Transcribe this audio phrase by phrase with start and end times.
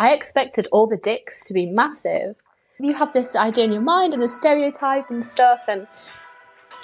[0.00, 2.42] I expected all the dicks to be massive.
[2.78, 5.86] You have this idea in your mind and a stereotype and stuff, and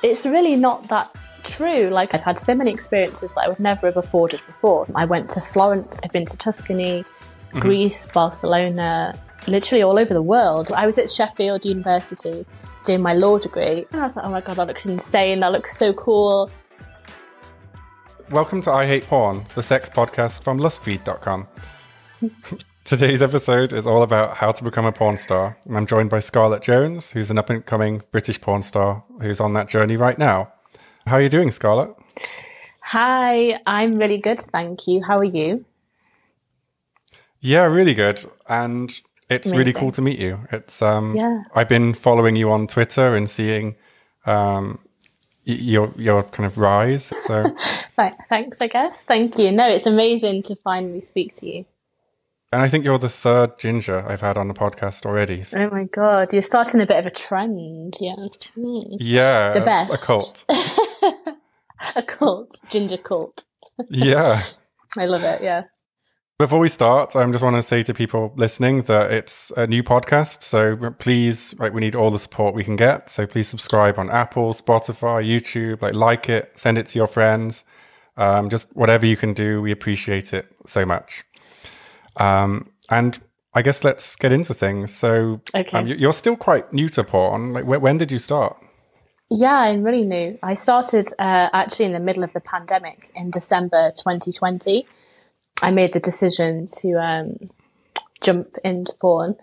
[0.02, 1.88] it's really not that true.
[1.88, 4.87] Like, I've had so many experiences that I would never have afforded before.
[4.94, 7.58] I went to Florence, I've been to Tuscany, mm-hmm.
[7.58, 10.71] Greece, Barcelona, literally all over the world.
[10.73, 12.45] I was at Sheffield University
[12.85, 15.53] doing my law degree, and I was like, oh my god, that looks insane, that
[15.53, 16.51] looks so cool.
[18.29, 21.48] Welcome to I Hate Porn, the sex podcast from lustfeed.com.
[22.87, 26.20] Today's episode is all about how to become a porn star, and I'm joined by
[26.20, 30.16] Scarlett Jones, who's an up and coming British porn star who's on that journey right
[30.16, 30.52] now.
[31.05, 31.91] How are you doing, Scarlett?
[32.83, 35.02] Hi, I'm really good, thank you.
[35.02, 35.65] How are you?
[37.41, 38.24] Yeah, really good.
[38.48, 38.88] And
[39.29, 39.59] it's Amazing.
[39.59, 40.38] really cool to meet you.
[40.52, 41.43] It's um yeah.
[41.57, 43.74] I've been following you on Twitter and seeing
[44.27, 44.79] um
[45.43, 47.07] your your kind of rise.
[47.24, 47.46] So
[48.29, 49.02] thanks, I guess.
[49.09, 49.51] Thank you.
[49.51, 51.65] No, it's amazing to finally speak to you.
[52.56, 55.42] And I think you're the third ginger I've had on the podcast already.
[55.42, 55.60] So.
[55.60, 58.15] Oh my god, you're starting a bit of a trend, yeah.
[58.57, 60.02] Yeah, the best.
[60.02, 60.45] A cult.
[61.96, 63.45] a cult, ginger cult.
[63.90, 64.43] yeah,
[64.97, 65.43] I love it.
[65.43, 65.65] Yeah.
[66.38, 69.82] Before we start, I just want to say to people listening that it's a new
[69.82, 70.43] podcast.
[70.43, 73.10] So please, like, we need all the support we can get.
[73.10, 77.66] So please subscribe on Apple, Spotify, YouTube, like, like it, send it to your friends.
[78.16, 81.22] Um, just whatever you can do, we appreciate it so much.
[82.16, 83.19] Um, and
[83.54, 84.94] I guess let's get into things.
[84.94, 85.78] So okay.
[85.78, 87.53] um, you're still quite new to porn.
[87.53, 88.56] Like, when did you start?
[89.31, 90.38] Yeah, I'm really new.
[90.42, 94.87] I started uh, actually in the middle of the pandemic in December 2020.
[95.62, 97.37] I made the decision to um,
[98.22, 99.34] jump into porn.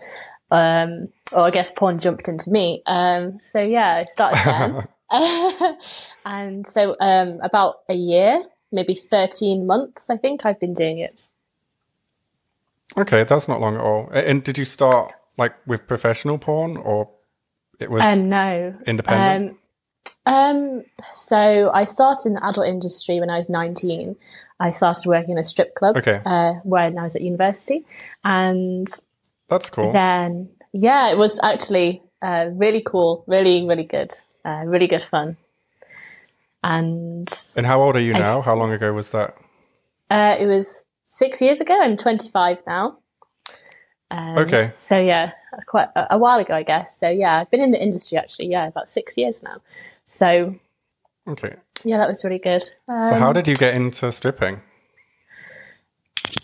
[0.51, 2.83] Um, or I guess porn jumped into me.
[2.85, 4.87] Um, so yeah, I started then.
[6.25, 11.25] and so um, about a year, maybe 13 months, I think I've been doing it.
[12.97, 14.09] Okay, that's not long at all.
[14.11, 17.09] And did you start like with professional porn or
[17.79, 19.51] it was uh, no independent?
[19.51, 19.59] Um,
[20.25, 24.15] um, so I started in the adult industry when I was 19.
[24.59, 26.21] I started working in a strip club okay.
[26.25, 27.83] uh, when I was at university.
[28.23, 28.87] And
[29.49, 29.91] that's cool.
[29.91, 34.13] Then, yeah, it was actually uh, really cool, really, really good,
[34.45, 35.35] uh, really good fun.
[36.63, 38.41] And and how old are you now?
[38.41, 39.35] how long ago was that?
[40.09, 41.79] Uh, it was six years ago.
[41.79, 42.97] I'm 25 now.
[44.09, 44.73] Um, okay.
[44.79, 45.31] So yeah,
[45.67, 46.99] quite a, a, while ago, I guess.
[46.99, 49.57] So yeah, I've been in the industry actually, yeah, about six years now.
[50.05, 50.55] So
[51.27, 52.63] okay, yeah, that was really good.
[52.87, 54.61] Um, so how um, did you get into stripping?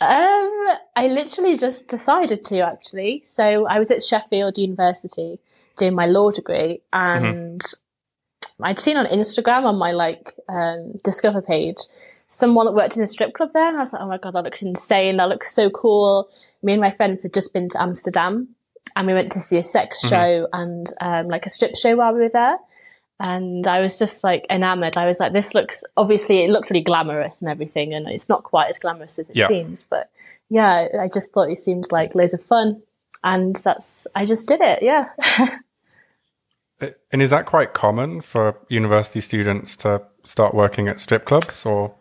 [0.02, 3.24] Um, I literally just decided to actually.
[3.26, 5.40] So I was at Sheffield University
[5.78, 7.26] doing my law degree, mm-hmm.
[7.26, 8.64] and mm-hmm.
[8.64, 11.78] I'd seen on Instagram on my like um, discover page
[12.30, 14.36] someone that worked in a strip club there, and I was like, oh my god,
[14.36, 15.18] that looks insane.
[15.18, 16.30] That looks so cool.
[16.64, 18.48] Me and my friends had just been to Amsterdam,
[18.96, 20.10] and we went to see a sex mm-hmm.
[20.10, 22.58] show and um, like a strip show while we were there
[23.20, 24.98] and I was just like enamored.
[24.98, 28.44] I was like, this looks obviously it looks really glamorous and everything, and it's not
[28.44, 29.48] quite as glamorous as it yeah.
[29.48, 30.10] seems, but
[30.50, 32.82] yeah, I just thought it seemed like loads of fun,
[33.24, 34.82] and that's I just did it.
[34.82, 35.10] Yeah.
[37.12, 41.94] and is that quite common for university students to start working at strip clubs, or?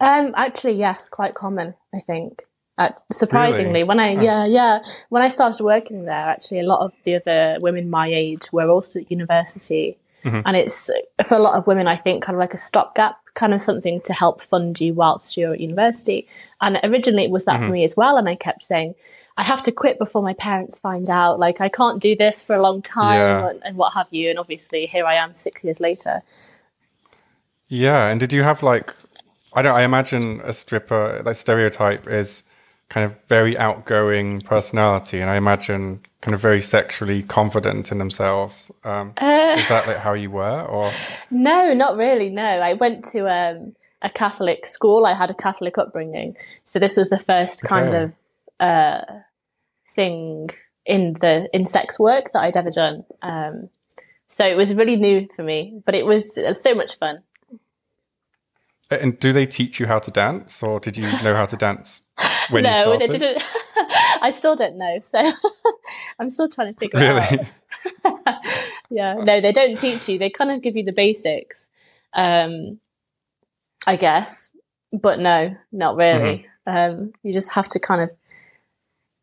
[0.00, 1.74] Um, actually, yes, quite common.
[1.94, 2.44] I think.
[2.78, 3.84] Uh, surprisingly, really?
[3.84, 4.20] when I oh.
[4.20, 8.06] yeah yeah when I started working there, actually a lot of the other women my
[8.06, 9.96] age were also at university
[10.26, 10.40] Mm-hmm.
[10.44, 10.90] And it's
[11.24, 14.00] for a lot of women, I think, kind of like a stopgap, kind of something
[14.02, 16.26] to help fund you whilst you're at university.
[16.60, 17.66] And originally it was that mm-hmm.
[17.68, 18.16] for me as well.
[18.16, 18.96] And I kept saying,
[19.36, 21.38] I have to quit before my parents find out.
[21.38, 23.50] Like, I can't do this for a long time yeah.
[23.50, 24.28] and, and what have you.
[24.28, 26.22] And obviously, here I am six years later.
[27.68, 28.08] Yeah.
[28.08, 28.92] And did you have like,
[29.56, 32.42] I don't, I imagine a stripper, like stereotype is
[32.88, 38.70] kind of very outgoing personality, and I imagine kind of very sexually confident in themselves.
[38.84, 40.92] Um, uh, is that like how you were, or
[41.30, 42.28] no, not really.
[42.28, 45.06] No, I went to um, a Catholic school.
[45.06, 47.68] I had a Catholic upbringing, so this was the first okay.
[47.68, 48.14] kind of
[48.60, 49.04] uh,
[49.90, 50.50] thing
[50.84, 53.04] in the in sex work that I'd ever done.
[53.22, 53.70] Um,
[54.28, 57.22] so it was really new for me, but it was, it was so much fun.
[58.90, 62.02] And do they teach you how to dance, or did you know how to dance
[62.50, 62.98] when no, you started?
[63.00, 63.42] No, they didn't.
[64.22, 65.18] I still don't know, so
[66.18, 67.22] I'm still trying to figure really?
[67.30, 67.60] it
[68.04, 68.36] out.
[68.90, 70.18] yeah, no, they don't teach you.
[70.18, 71.66] They kind of give you the basics,
[72.14, 72.78] um,
[73.86, 74.50] I guess,
[74.92, 76.46] but no, not really.
[76.66, 76.76] Mm-hmm.
[76.76, 78.10] Um, you just have to kind of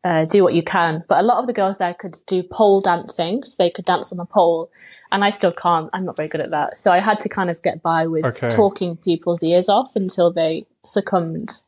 [0.04, 1.02] uh, do what you can.
[1.08, 4.12] But a lot of the girls there could do pole dancing, so they could dance
[4.12, 4.70] on the pole
[5.14, 5.88] and I still can't.
[5.92, 6.76] I'm not very good at that.
[6.76, 8.48] So I had to kind of get by with okay.
[8.48, 11.62] talking people's ears off until they succumbed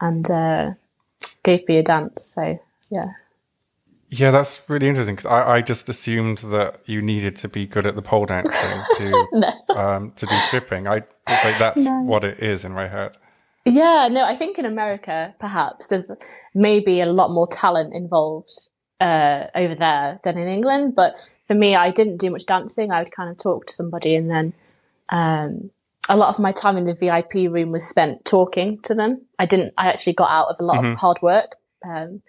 [0.00, 0.70] and uh,
[1.42, 2.24] gave me a dance.
[2.24, 3.08] So yeah.
[4.08, 7.86] Yeah, that's really interesting because I, I just assumed that you needed to be good
[7.86, 9.52] at the pole dancing to No.
[9.76, 10.88] um, to do stripping.
[10.88, 12.00] I it's like that's No.
[12.00, 13.12] what it is in my head.
[13.66, 16.10] Yeah, no, I think in America, perhaps there's
[16.54, 18.68] maybe a lot more talent involved
[19.00, 20.94] uh, over there than in England.
[20.94, 21.14] But
[21.46, 22.92] for me, I didn't do much dancing.
[22.92, 24.52] I would kind of talk to somebody, and then
[25.08, 25.70] um,
[26.08, 29.22] a lot of my time in the VIP room was spent talking to them.
[29.38, 29.74] I didn't.
[29.78, 30.92] I actually got out of a lot Mhm.
[30.92, 31.56] of hard work.
[31.84, 32.22] Um,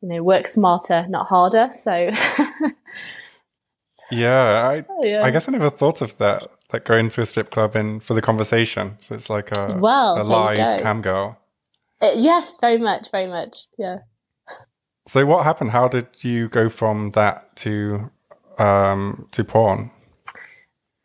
[0.00, 1.68] you know, work smarter, not harder.
[1.72, 2.10] So,
[4.10, 5.22] Yeah, I yeah.
[5.24, 6.48] I guess I never thought of that.
[6.72, 8.96] Like going to a strip club and for the conversation.
[9.00, 11.38] So it's like a Well, a live cam girl.
[12.00, 13.64] Uh, yes, very much, very much.
[13.78, 13.98] Yeah.
[15.06, 15.70] So what happened?
[15.70, 18.10] How did you go from that to
[18.58, 19.90] um to porn?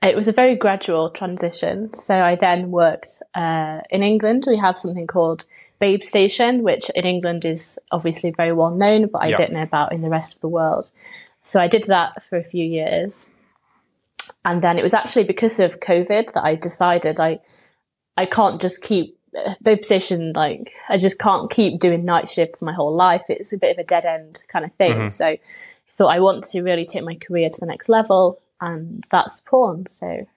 [0.02, 1.94] It was a very gradual transition.
[1.94, 4.46] So I then worked uh, in England.
[4.48, 5.46] We have something called
[5.80, 9.36] Babe Station, which in England is obviously very well known, but I Yeah.
[9.38, 10.90] don't know about in the rest of the world.
[11.44, 13.28] So I did that for a few years.
[14.44, 17.40] And then it was actually because of COVID that I decided I
[18.18, 19.18] I can't just keep
[19.64, 23.24] Babe Station like I just can't keep doing night shifts my whole life.
[23.30, 24.94] It's a bit of a dead end kind of thing.
[24.94, 25.12] Mhm.
[25.12, 25.40] So I
[25.98, 29.86] thought I want to really take my career to the next level and that's porn.
[29.88, 30.28] So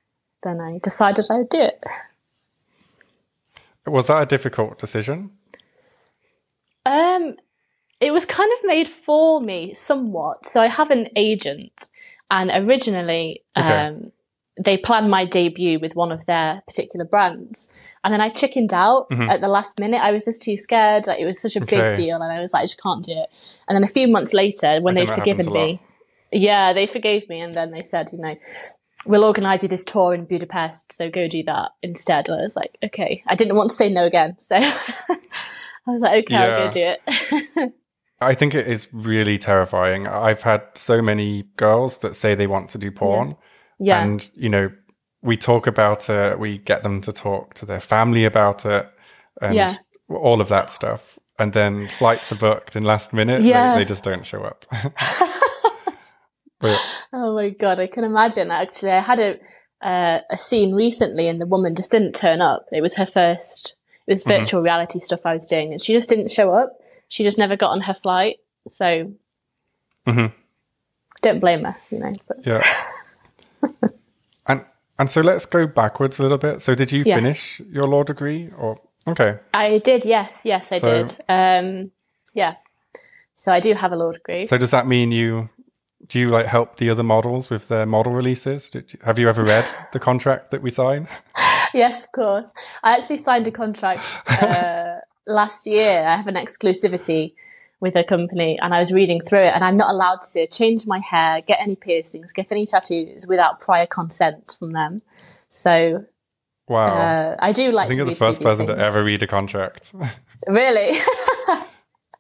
[0.43, 1.85] then I decided I would do it.
[3.87, 5.31] Was that a difficult decision?
[6.87, 7.37] Um,
[8.01, 10.47] it was kind of made for me somewhat.
[10.47, 11.73] So I have an agent,
[12.31, 13.69] and originally, Okay.
[13.69, 14.13] um,
[14.59, 17.69] they planned my debut with one of their particular brands,
[18.05, 19.29] and then I chickened out Mhm.
[19.29, 20.01] at the last minute.
[20.03, 21.07] I was just too scared.
[21.07, 21.83] Like, it was such a Okay.
[21.83, 23.29] big deal, and I was like, I just can't do it.
[23.69, 25.81] And then a few months later, when they'd think that happens forgiven me,
[26.31, 28.37] yeah, they forgave me, and then they said, you know.
[29.07, 32.31] We'll organise you this tour in Budapest, so go do that instead.
[32.31, 33.23] And I was like, okay.
[33.27, 35.19] I didn't want to say no again, so I
[35.87, 37.73] was like, okay, I'll go do it.
[38.23, 40.07] I think it is really terrifying.
[40.07, 43.31] I've had so many girls that say they want to do porn.
[43.31, 43.35] yeah.
[43.87, 44.71] And, you know,
[45.23, 48.89] we talk about it, we get them to talk to their family about it,
[49.41, 49.77] and Yeah.
[50.09, 51.19] all of that stuff.
[51.39, 53.73] And then flights are booked in last minute, Yeah.
[53.75, 54.65] they, they just don't show up.
[56.61, 58.51] but oh my god, I can imagine.
[58.51, 59.39] Actually, I had a
[59.87, 62.65] uh, a scene recently, and the woman just didn't turn up.
[62.73, 63.75] It was her first.
[64.07, 64.39] It was Mhm.
[64.41, 66.79] virtual reality stuff I was doing, and she just didn't show up.
[67.09, 68.37] She just never got on her flight.
[68.73, 69.13] So
[70.07, 70.33] Mhm.
[71.21, 72.15] don't blame her, you know.
[72.27, 72.63] But yeah.
[74.99, 76.61] and so let's go backwards a little bit.
[76.63, 77.17] So did you Yes.
[77.17, 79.39] finish your law degree or okay.
[79.53, 81.19] I did, yes, yes, I So- did.
[81.29, 81.91] Um,
[82.35, 82.55] yeah.
[83.37, 84.47] So I do have a law degree.
[84.47, 85.49] So does that mean you
[86.07, 88.69] do you like help the other models with their model releases?
[88.71, 91.09] Did you, have you ever read the contract that we sign?
[91.73, 92.53] yes, of course.
[92.83, 94.03] I actually signed a contract
[94.43, 96.07] uh, last year.
[96.07, 97.35] I have an exclusivity
[97.85, 100.87] with a company, and I was reading through it, and I'm not allowed to change
[100.87, 105.03] my hair, get any piercings, get any tattoos without prior consent from them.
[105.51, 106.07] So
[106.67, 106.87] Wow.
[106.87, 109.95] uh, I do like I think you're the first person to ever read a contract.
[110.47, 110.91] Really?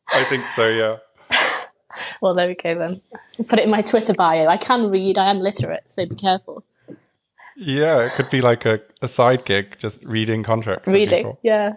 [0.08, 0.96] I think so, yeah.
[2.22, 3.02] well, there we go then.
[3.48, 4.46] Put it in my Twitter bio.
[4.46, 5.18] I can read.
[5.18, 6.64] I am literate, so be careful.
[7.56, 10.90] Yeah, it could be like a, a side gig, just reading contracts.
[10.90, 11.74] Reading, yeah.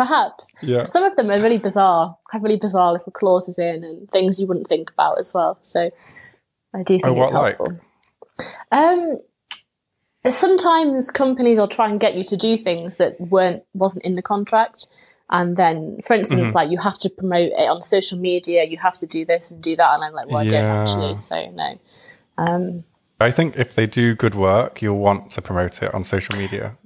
[0.00, 0.54] Perhaps.
[0.62, 0.82] Yeah.
[0.84, 4.46] Some of them are really bizarre, have really bizarre little clauses in and things you
[4.46, 5.58] wouldn't think about as well.
[5.60, 5.90] So
[6.72, 7.58] I do think Oh, it's what like?
[7.58, 7.78] helpful.
[8.72, 9.18] Um,
[10.30, 14.22] sometimes companies will try and get you to do things that weren't wasn't in the
[14.22, 14.86] contract,
[15.28, 16.20] and then, for Mm-hmm.
[16.20, 19.50] instance, like you have to promote it on social media, you have to do this
[19.50, 21.78] and do that, and I'm like, well, I don't actually, so no.
[22.38, 22.84] Um,
[23.20, 26.78] I think if they do good work, you'll want to promote it on social media.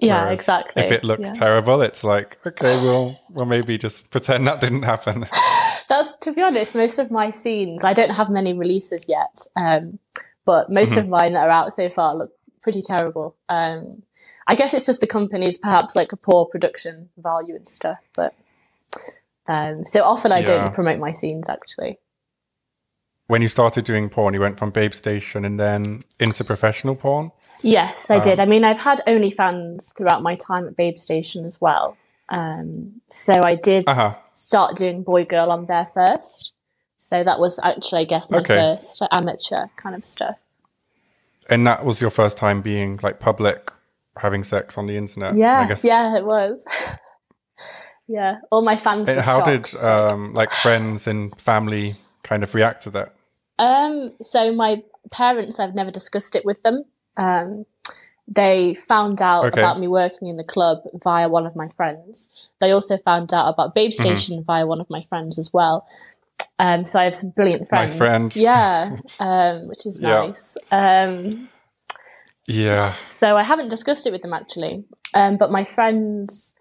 [0.00, 0.82] Yeah, Whereas exactly.
[0.82, 1.32] If it looks yeah.
[1.32, 5.26] terrible, it's like, okay, we'll we'll maybe just pretend that didn't happen.
[5.88, 7.84] That's to be honest, most of my scenes.
[7.84, 9.98] I don't have many releases yet, um,
[10.46, 10.98] but most Mm-hmm.
[10.98, 13.36] of mine that are out so far look pretty terrible.
[13.48, 14.02] Um,
[14.48, 18.00] I guess it's just the company's perhaps like a poor production value and stuff.
[18.14, 18.34] But
[19.48, 20.44] um, so often I Yeah.
[20.44, 21.98] don't promote my scenes actually.
[23.28, 27.30] when you started doing porn, you went from Babe Station and then into professional porn.
[27.62, 28.40] Yes, I Um, did.
[28.40, 31.96] I mean, I've had OnlyFans throughout my time at Babe Station as well.
[32.28, 34.14] Um, so I did Uh-huh.
[34.32, 36.52] start doing boy girl on there first.
[36.98, 38.56] So that was actually, I guess, my Okay.
[38.56, 40.36] first amateur kind of stuff.
[41.48, 43.72] And that was your first time being like public,
[44.16, 45.36] having sex on the internet.
[45.36, 46.62] Yes, yeah, it was.
[48.08, 49.72] yeah, all my fans And how shocked.
[49.72, 53.14] did um, like friends and family kind of react to that?
[53.58, 56.84] Um, so my parents, I've never discussed it with them.
[57.18, 57.66] Um,
[58.26, 59.60] they found out Okay.
[59.60, 62.28] about me working in the club via one of my friends.
[62.60, 64.16] They also found out about Babe Mm-hmm.
[64.16, 65.86] Station via one of my friends as well.
[66.58, 67.94] Um, so I have some brilliant friends.
[67.98, 68.36] Nice friends.
[68.36, 70.20] Yeah, um, which is Yeah.
[70.20, 70.56] nice.
[70.70, 71.48] Um,
[72.46, 72.88] Yeah.
[72.90, 74.84] so I haven't discussed it with them actually,
[75.14, 76.52] um, but my friends,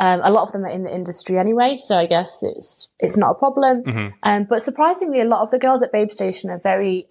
[0.00, 3.16] um, a lot of them are in the industry anyway, so I guess it's it's
[3.16, 3.82] not a problem.
[3.84, 4.14] Mhm.
[4.22, 7.06] Um, but surprisingly, a lot of the girls at Babe Station are very.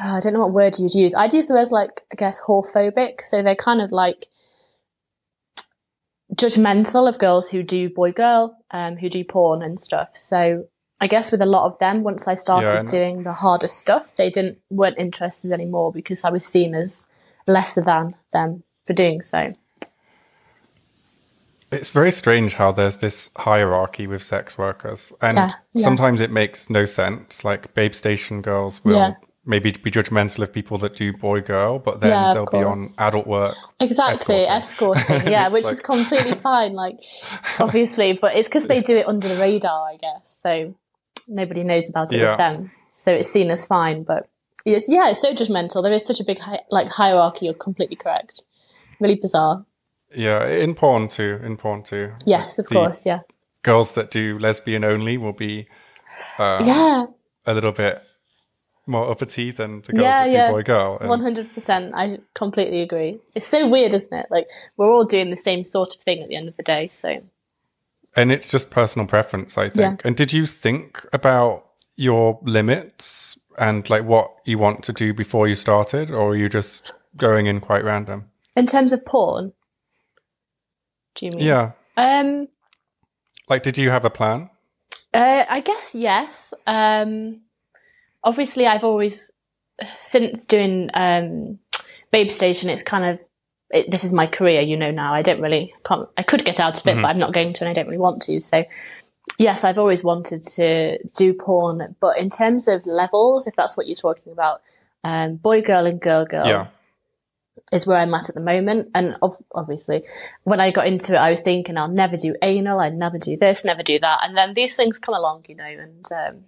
[0.00, 1.14] Uh, I don't know what word you'd use.
[1.14, 3.20] I'd use the words like I guess whorephobic.
[3.22, 4.26] So they're kind of like
[6.34, 10.08] judgmental of girls who do boy girl, um, who do porn and stuff.
[10.14, 10.64] So
[11.00, 14.14] I guess with a lot of them, once I started Yeah, doing the harder stuff,
[14.16, 17.06] they didn't weren't interested anymore because I was seen as
[17.46, 19.52] lesser than them for doing so.
[21.70, 25.84] It's very strange how there's this hierarchy with sex workers, and Yeah, yeah.
[25.84, 27.44] sometimes it makes no sense.
[27.44, 29.16] Like babe station girls will.
[29.44, 32.82] Maybe be judgmental of people that do boy girl, but then Yeah, they'll be on
[32.98, 33.56] adult work.
[33.80, 34.96] Exactly, Escorting.
[34.98, 36.72] escorting, yeah, which like- is completely fine.
[36.74, 36.98] Like,
[37.58, 40.40] obviously, but it's because they do it under the radar, I guess.
[40.42, 40.74] So
[41.28, 42.30] nobody knows about it Yeah.
[42.30, 44.04] with them, so it's seen as fine.
[44.04, 44.28] But
[44.64, 45.82] it's yeah, it's so judgmental.
[45.82, 47.46] There is such a big hi- like hierarchy.
[47.46, 48.44] You're completely correct.
[49.00, 49.64] Really bizarre.
[50.14, 51.40] Yeah, in porn too.
[51.42, 52.12] In porn too.
[52.26, 53.04] Yes, of The course.
[53.06, 53.20] Yeah,
[53.62, 55.66] Girls that do lesbian only will be
[56.38, 57.06] um, yeah,
[57.46, 58.02] a little bit
[58.86, 60.46] more uppity than the girls Yeah, that yeah.
[60.48, 60.98] do boy girl.
[60.98, 61.94] One hundred percent.
[61.94, 63.18] I completely agree.
[63.34, 64.26] It's so weird, isn't it?
[64.30, 66.88] Like we're all doing the same sort of thing at the end of the day.
[66.92, 67.20] So
[68.16, 70.06] and it's just personal preference i think Yeah.
[70.06, 71.64] and did you think about
[71.96, 76.50] your limits and like what you want to do before you started or were you
[76.50, 79.54] just going in quite random in terms of porn,
[81.14, 81.40] do you mean?
[81.46, 82.48] yeah Um.
[83.48, 84.50] like did you have a plan
[85.14, 86.52] Uh, I guess yes.
[86.66, 87.40] Um,
[88.24, 89.30] obviously, I've always
[89.98, 91.58] since doing um,
[92.10, 92.70] Babe Station.
[92.70, 93.20] It's kind of
[93.70, 94.90] it, this is my career, you know.
[94.90, 96.08] Now I don't really can't.
[96.16, 97.98] I could get out of it, but I'm not going to, and I don't really
[97.98, 98.40] want to.
[98.40, 98.64] So,
[99.38, 103.86] yes, I've always wanted to do porn, but in terms of levels, if that's what
[103.86, 104.60] you're talking about,
[105.04, 106.66] um, boy, girl, and girl, girl yeah
[107.70, 108.90] is where I'm at at the moment.
[108.94, 110.04] And ov- obviously,
[110.44, 113.36] when I got into it, I was thinking I'll never do anal, I'd never do
[113.36, 114.20] this, never do that.
[114.22, 116.44] And then these things come along, you know, and um,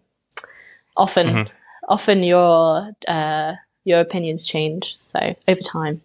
[0.97, 1.49] often,
[1.89, 3.53] often your uh,
[3.85, 4.97] your opinions change.
[4.99, 6.01] So over time.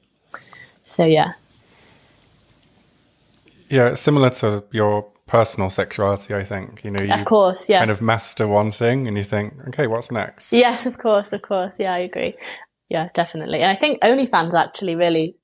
[0.86, 1.34] So yeah,
[3.70, 7.78] yeah it's similar to your personal sexuality i think you know you of course, yeah.
[7.78, 11.42] kind of master one thing and you think okay what's next Yes, of course, of
[11.42, 11.76] course.
[11.80, 12.36] Yeah, I agree.
[12.90, 13.62] Yeah, definitely.
[13.62, 15.36] And I think OnlyFans actually really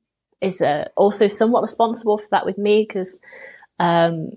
[0.42, 3.20] is uh, also somewhat responsible for that with me because
[3.80, 4.32] um,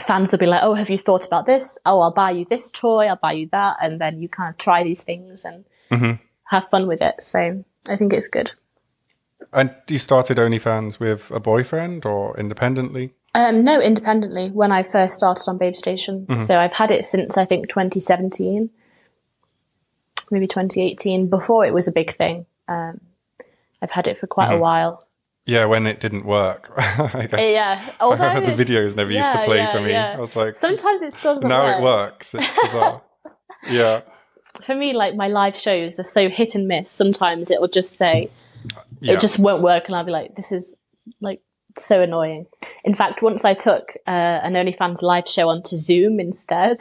[0.00, 1.78] fans will be like, "Oh, have you thought about this?
[1.86, 3.06] Oh, I'll buy you this toy.
[3.06, 6.18] I'll buy you that," and then you kind of try these things and Mhm.
[6.44, 7.22] have fun with it.
[7.22, 8.52] So I think it's good.
[9.52, 15.18] and you started onlyfans with a boyfriend or independently Um, no, independently when I first
[15.18, 16.26] started on Babe Station.
[16.44, 18.70] So I've had it since I think 2017,
[20.30, 21.28] maybe 2018.
[21.28, 22.46] Before it was a big thing.
[22.68, 23.00] Um,
[23.82, 25.02] I've had it for quite a while.
[25.46, 29.44] Yeah when it didn't work i guess Yeah, I although the videos never used to
[29.44, 29.90] play yeah, for me.
[29.90, 30.14] yeah.
[30.16, 31.78] I was like, sometimes it still doesn't now work.
[31.78, 32.34] it works.
[32.34, 33.02] It's bizarre.
[33.68, 34.00] yeah,
[34.62, 36.90] For me, like my live shows are so hit and miss.
[36.90, 38.30] Sometimes it will just say
[39.00, 39.14] yeah.
[39.14, 40.72] it just won't work, and I'll be like, "This is
[41.20, 41.40] like
[41.78, 42.46] so annoying."
[42.84, 46.78] In fact, once I took uh, an OnlyFans live show onto Zoom instead,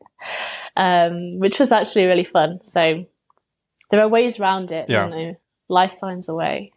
[0.76, 2.60] um, which was actually really fun.
[2.64, 3.06] So
[3.90, 4.88] there are ways around it.
[4.88, 5.06] Yeah.
[5.08, 5.34] You know,
[5.68, 6.72] life finds a way.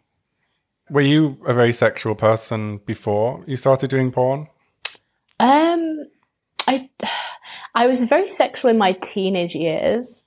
[0.90, 4.48] Were you a very sexual person before you started doing porn?
[5.40, 6.04] Um,
[6.66, 6.88] I
[7.74, 10.22] I was very sexual in my teenage years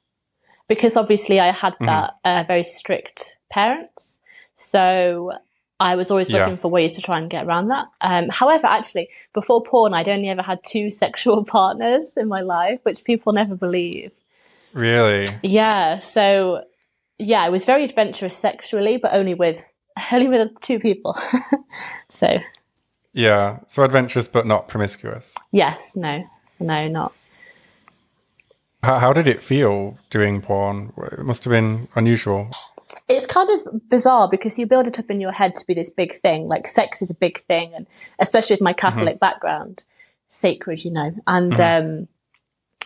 [0.68, 4.20] because obviously I had that uh, very strict parents.
[4.58, 5.32] So
[5.80, 6.40] I was always Yeah.
[6.40, 7.86] looking for ways to try and get around that.
[8.02, 12.80] Um, however, actually, before porn, I'd only ever had two sexual partners in my life,
[12.84, 14.12] which people never believe.
[14.74, 15.26] Really?
[15.42, 16.64] Yeah, so
[17.18, 19.64] yeah, I was very adventurous sexually, but only with
[20.12, 21.18] only with two people.
[22.10, 22.40] so
[23.14, 23.60] Yeah.
[23.68, 25.36] So adventurous, but not promiscuous.
[25.52, 26.24] yes, no,
[26.60, 27.14] no, not.
[28.84, 30.94] How, how did it feel doing porn?
[30.98, 32.52] It must have been unusual.
[33.10, 35.90] it's kind of bizarre because you build it up in your head to be this
[35.90, 37.86] big thing like sex is a big thing and
[38.20, 39.84] especially with my catholic background
[40.30, 42.08] sacred you know and um,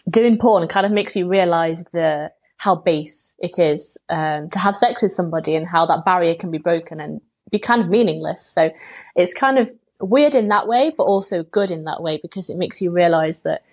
[0.09, 4.75] doing porn kind of makes you realize the how base it is um, to have
[4.75, 7.19] sex with somebody and how that barrier can be broken and
[7.51, 8.69] be kind of meaningless so
[9.15, 12.57] it's kind of weird in that way but also good in that way because it
[12.57, 13.63] makes you realize that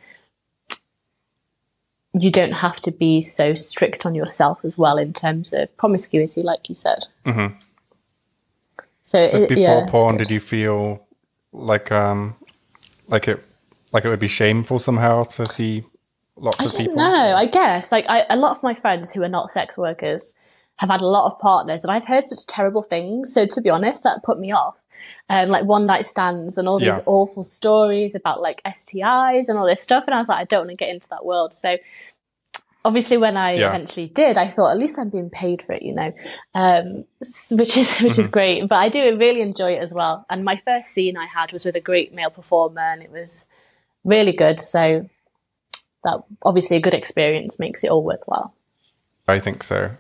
[2.15, 6.43] you don't have to be so strict on yourself as well in terms of promiscuity,
[6.43, 7.07] like you said.
[7.25, 7.55] Mhm.
[9.05, 11.07] So, So it, before yeah, porn, did you feel
[11.53, 12.35] like um
[13.09, 13.43] like it
[13.93, 15.85] like it would be shameful somehow to see
[16.41, 16.97] lots I of don't people?
[16.97, 17.35] know.
[17.37, 20.35] I guess like I, a lot of my friends who are not sex workers
[20.79, 23.33] have had a lot of partners, and I've heard such terrible things.
[23.33, 24.77] So to be honest, that put me off.
[25.31, 27.03] Um, like one night stands and all these Yeah.
[27.07, 30.61] awful stories about like STIs and all this stuff, and I was like, I don't
[30.67, 31.53] want to get into that world.
[31.53, 31.77] So
[32.85, 33.69] obviously, when I Yeah.
[33.69, 36.13] eventually did, I thought at least I'm being paid for it, you know,
[36.55, 37.05] um,
[37.53, 38.31] which is which is Mm-hmm.
[38.31, 38.69] great.
[38.69, 40.25] But I do really enjoy it as well.
[40.31, 43.47] And my first scene I had was with a great male performer, and it was
[44.05, 44.61] really good.
[44.61, 45.09] So
[46.05, 48.55] that obviously a good experience makes it all worthwhile.
[49.27, 49.91] I think so.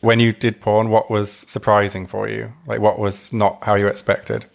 [0.00, 2.52] When you did porn, what was surprising for you?
[2.66, 4.46] Like, what was not how you expected?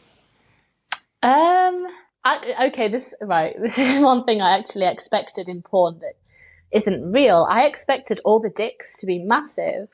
[1.24, 1.88] Um,
[2.24, 3.56] I, okay, this right.
[3.62, 6.14] This is one thing I actually expected in porn that
[6.72, 7.48] isn't real.
[7.50, 9.90] I expected all the dicks to be massive.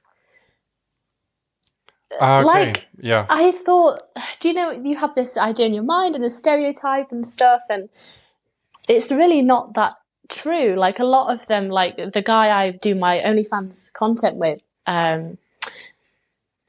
[2.20, 2.46] Ah, okay.
[2.46, 3.26] like- yeah.
[3.30, 4.02] I thought,
[4.40, 7.62] do you know, you have this idea in your mind and a stereotype and stuff,
[7.70, 7.90] and
[8.88, 9.94] it's really not that
[10.30, 10.76] true.
[10.76, 15.38] Like a lot of them, like the guy I do my OnlyFans content with, um,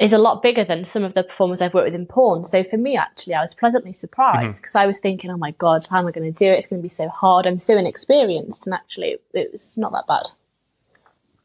[0.00, 2.44] is a lot bigger than some of the performers I've worked with in porn.
[2.44, 5.87] So for me, actually, I was pleasantly surprised because I was thinking, oh my God,
[5.88, 6.58] how am I going to do it?
[6.58, 7.46] It's going to be so hard.
[7.46, 8.66] I'm so inexperienced.
[8.66, 10.25] And actually, it, was not that bad.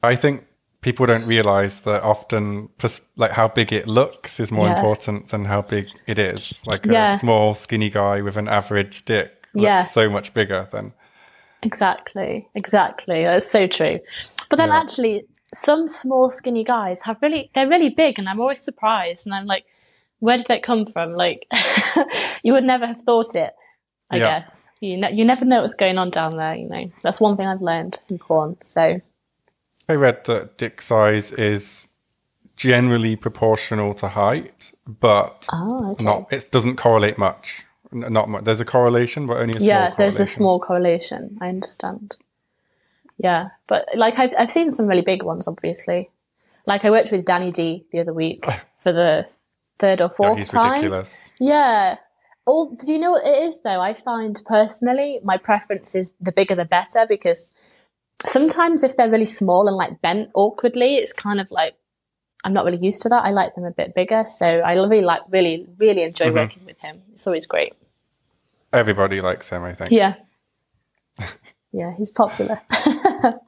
[0.02, 0.46] I think
[0.82, 2.70] people don't realize that often,
[3.16, 4.76] like how big it looks, is more Yeah.
[4.76, 6.66] important than how big it is.
[6.66, 9.82] Like a small, skinny guy with an average dick looks Yeah.
[9.84, 10.94] so much bigger than.
[11.64, 13.24] Exactly, exactly.
[13.24, 14.00] That's so true.
[14.50, 14.80] But then Yeah.
[14.80, 15.24] actually,
[15.54, 19.26] some small, skinny guys have really, they're really big, and I'm always surprised.
[19.26, 19.66] And I'm like,
[20.20, 21.14] where did that come from?
[21.14, 21.48] Like,
[22.44, 23.54] you would never have thought it,
[24.10, 24.40] I Yeah.
[24.42, 24.64] guess.
[24.82, 26.90] You, ne- you never know what's going on down there, you know.
[27.04, 28.58] That's one thing I've learned in porn.
[28.62, 29.02] So,
[29.90, 31.88] I read that dick size is
[32.56, 36.04] generally proportional to height, but oh, okay.
[36.06, 36.32] not.
[36.32, 37.66] It doesn't correlate much.
[37.92, 38.44] Not much.
[38.44, 39.68] There's a correlation, but only a small.
[39.68, 41.38] yeah, there's a small correlation.
[41.42, 42.18] I understand.
[43.18, 46.10] Yeah, but like I've I've seen some really big ones, obviously.
[46.66, 48.46] Like I worked with Danny D the other week
[48.80, 49.28] for the
[49.80, 50.70] third or Yeah, fourth he's time.
[50.72, 51.34] ridiculous.
[51.40, 51.96] Yeah.
[52.46, 53.82] All do you know what it is though?
[53.82, 57.52] I find personally my preference is the bigger the better because
[58.26, 61.76] sometimes if they're really small and like bent awkwardly, it's kind of like
[62.44, 63.24] I'm not really used to that.
[63.26, 66.36] I like them a bit bigger, so I really like really really enjoy Mm-hmm.
[66.36, 67.02] working with him.
[67.14, 67.74] It's always great.
[68.72, 69.92] Everybody likes him, I think.
[69.92, 70.16] Yeah.
[71.72, 72.62] yeah, he's popular.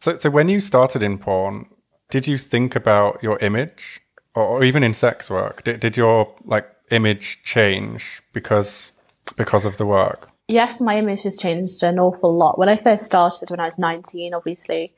[0.00, 1.66] So, so when you started in porn,
[2.10, 4.02] did you think about your image,
[4.34, 5.64] or, or even in sex work?
[5.64, 8.92] Did, did your like image change because
[9.36, 10.28] because of the work?
[10.46, 12.58] yes, my image has changed an awful lot.
[12.58, 14.92] When I first started, when I was 19, obviously,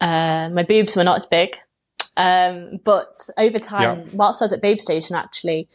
[0.00, 1.58] uh, my boobs were not as big.
[2.16, 4.04] Um, but over time, Yeah.
[4.12, 5.68] whilst I was at Babe Station, actually,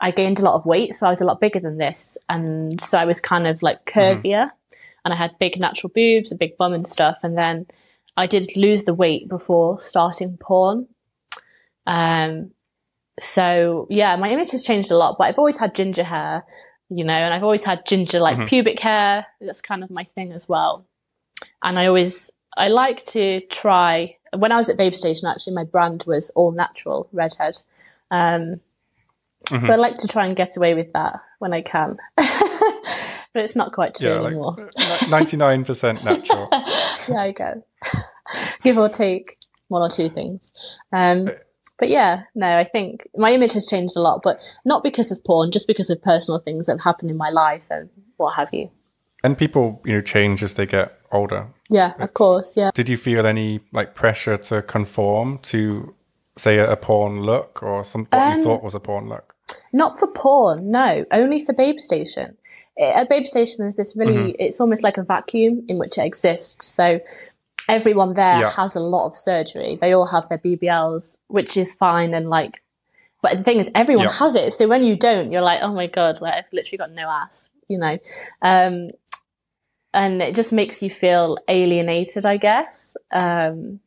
[0.00, 0.94] I gained a lot of weight.
[0.94, 2.16] So I was a lot bigger than this.
[2.28, 4.50] And so I was kind of like curvier
[5.04, 7.18] and I had big natural boobs, a big bum and stuff.
[7.22, 7.66] And then
[8.16, 10.88] I did lose the weight before starting porn.
[11.86, 12.52] Um,
[13.20, 16.44] so yeah, my image has changed a lot, but I've always had ginger hair,
[16.88, 19.26] you know, and I've always had ginger like pubic hair.
[19.40, 20.86] That's kind of my thing as well.
[21.62, 24.16] And I always, I like to try.
[24.36, 27.56] When I was at Babe Station, actually, my brand was all natural redhead.
[28.10, 28.60] Um,
[29.58, 33.56] So I like to try and get away with that when I can, but it's
[33.56, 34.70] not quite true Yeah, anymore.
[35.08, 36.48] ninety nine percent natural.
[37.08, 37.58] yeah, I guess.
[38.62, 39.36] Give or take
[39.68, 40.52] one or two things.
[40.92, 41.30] Um,
[41.78, 45.24] but yeah, no, I think my image has changed a lot, but not because of
[45.24, 47.88] porn, just because of personal things that have happened in my life and
[48.18, 48.70] what have you.
[49.24, 51.48] and people, you know, change as they get older.
[51.70, 52.56] Yeah, of course.
[52.56, 52.70] Yeah.
[52.74, 55.94] Did you feel any like pressure to conform to,
[56.36, 59.34] say, a, a porn look or some what Um, you thought was a porn look?
[59.72, 62.36] Not for porn, no, only for Babe Station.
[62.80, 64.36] At Babe Station, there's this really, Mm-hmm.
[64.40, 66.66] it's almost like a vacuum in which it exists.
[66.66, 67.00] So
[67.68, 68.50] everyone there Yeah.
[68.50, 69.78] has a lot of surgery.
[69.80, 72.14] They all have their BBLs, which is fine.
[72.14, 72.62] And like,
[73.22, 74.12] but the thing is, everyone Yeah.
[74.12, 74.52] has it.
[74.54, 77.50] So when you don't, you're like, oh my God, like, I've literally got no ass,
[77.68, 77.98] you know?
[78.42, 78.90] Um,
[79.92, 82.96] and it just makes you feel alienated, I guess.
[83.10, 83.80] Um,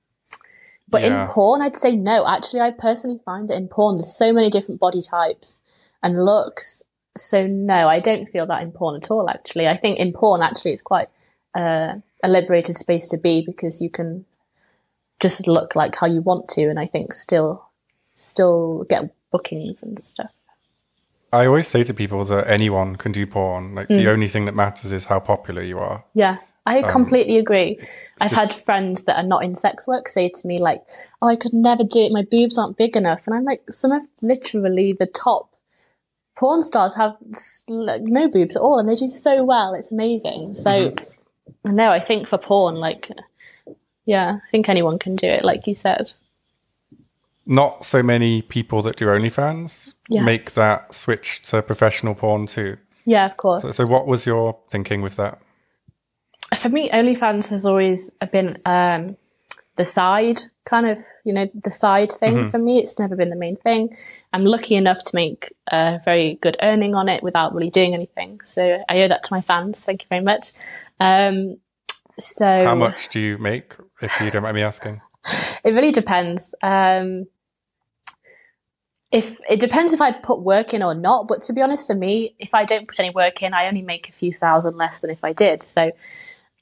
[0.90, 1.24] but Yeah.
[1.24, 2.26] in porn, I'd say no.
[2.28, 5.62] Actually, I personally find that in porn, there's so many different body types
[6.02, 6.84] and looks.
[7.16, 9.30] So no, I don't feel that in porn at all.
[9.30, 11.08] Actually, I think in porn, actually, it's quite
[11.56, 14.26] uh, a liberated space to be because you can
[15.20, 17.70] just look like how you want to, and I think still,
[18.16, 20.32] still get bookings and stuff.
[21.34, 23.76] I always say to people that anyone can do porn.
[23.76, 23.96] Like Hmm.
[23.96, 26.04] the only thing that matters is how popular you are.
[26.14, 27.80] Yeah, I Um, completely agree.
[28.22, 30.84] I've had friends that are not in sex work say to me like,
[31.22, 32.12] "Oh, I could never do it.
[32.12, 35.50] My boobs aren't big enough," and I'm like, "Some of literally the top
[36.36, 37.16] porn stars have
[37.68, 39.74] like, no boobs at all, and they do so well.
[39.74, 40.54] It's amazing.
[40.56, 41.76] So, mm-hmm.
[41.76, 43.10] no, I think for porn, like,
[44.06, 46.14] yeah, I think anyone can do it, like you said.
[47.46, 50.24] Not so many people that do OnlyFans yes.
[50.24, 52.78] make that switch to professional porn too.
[53.06, 53.64] Yeah, of course.
[53.64, 55.40] So, so, what was your thinking with that?
[56.58, 59.18] For me, OnlyFans has always been um,
[59.76, 62.50] the side kind of, you know, the side thing mm-hmm.
[62.50, 62.80] for me.
[62.80, 63.96] It's never been the main thing.
[64.32, 68.40] I'm lucky enough to make a very good earning on it without really doing anything.
[68.44, 69.80] So I owe that to my fans.
[69.80, 70.54] Thank you very much.
[71.00, 71.58] Um,
[72.20, 75.02] so how much do you make, if you don't mind me asking?
[75.64, 76.56] it really depends.
[76.62, 77.28] Um,
[79.12, 81.96] if it depends if I put work in or not, but to be honest, for
[81.96, 85.00] me, if I don't put any work in, I only make a few thousand less
[85.00, 85.62] than if I did.
[85.62, 85.92] So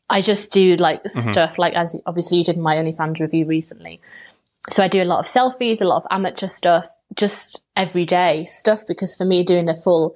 [0.09, 1.31] I just do like mm-hmm.
[1.31, 4.01] stuff like as obviously you did my OnlyFans review recently.
[4.69, 8.81] So I do a lot of selfies, a lot of amateur stuff, just everyday stuff
[8.85, 10.15] because for me doing a full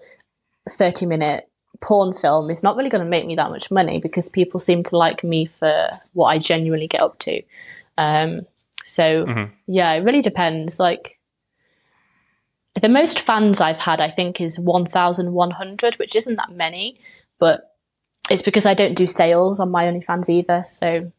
[0.69, 1.49] 30 minute
[1.81, 4.83] porn film is not really going to make me that much money because people seem
[4.83, 7.41] to like me for what I genuinely get up to.
[7.97, 8.41] Um,
[8.85, 9.53] so mm-hmm.
[9.67, 10.79] yeah, it really depends.
[10.79, 11.19] Like
[12.81, 16.99] the most fans I've had, I think, is 1,100, which isn't that many,
[17.39, 17.75] but
[18.29, 20.63] it's because I don't do sales on my OnlyFans either.
[20.65, 21.11] So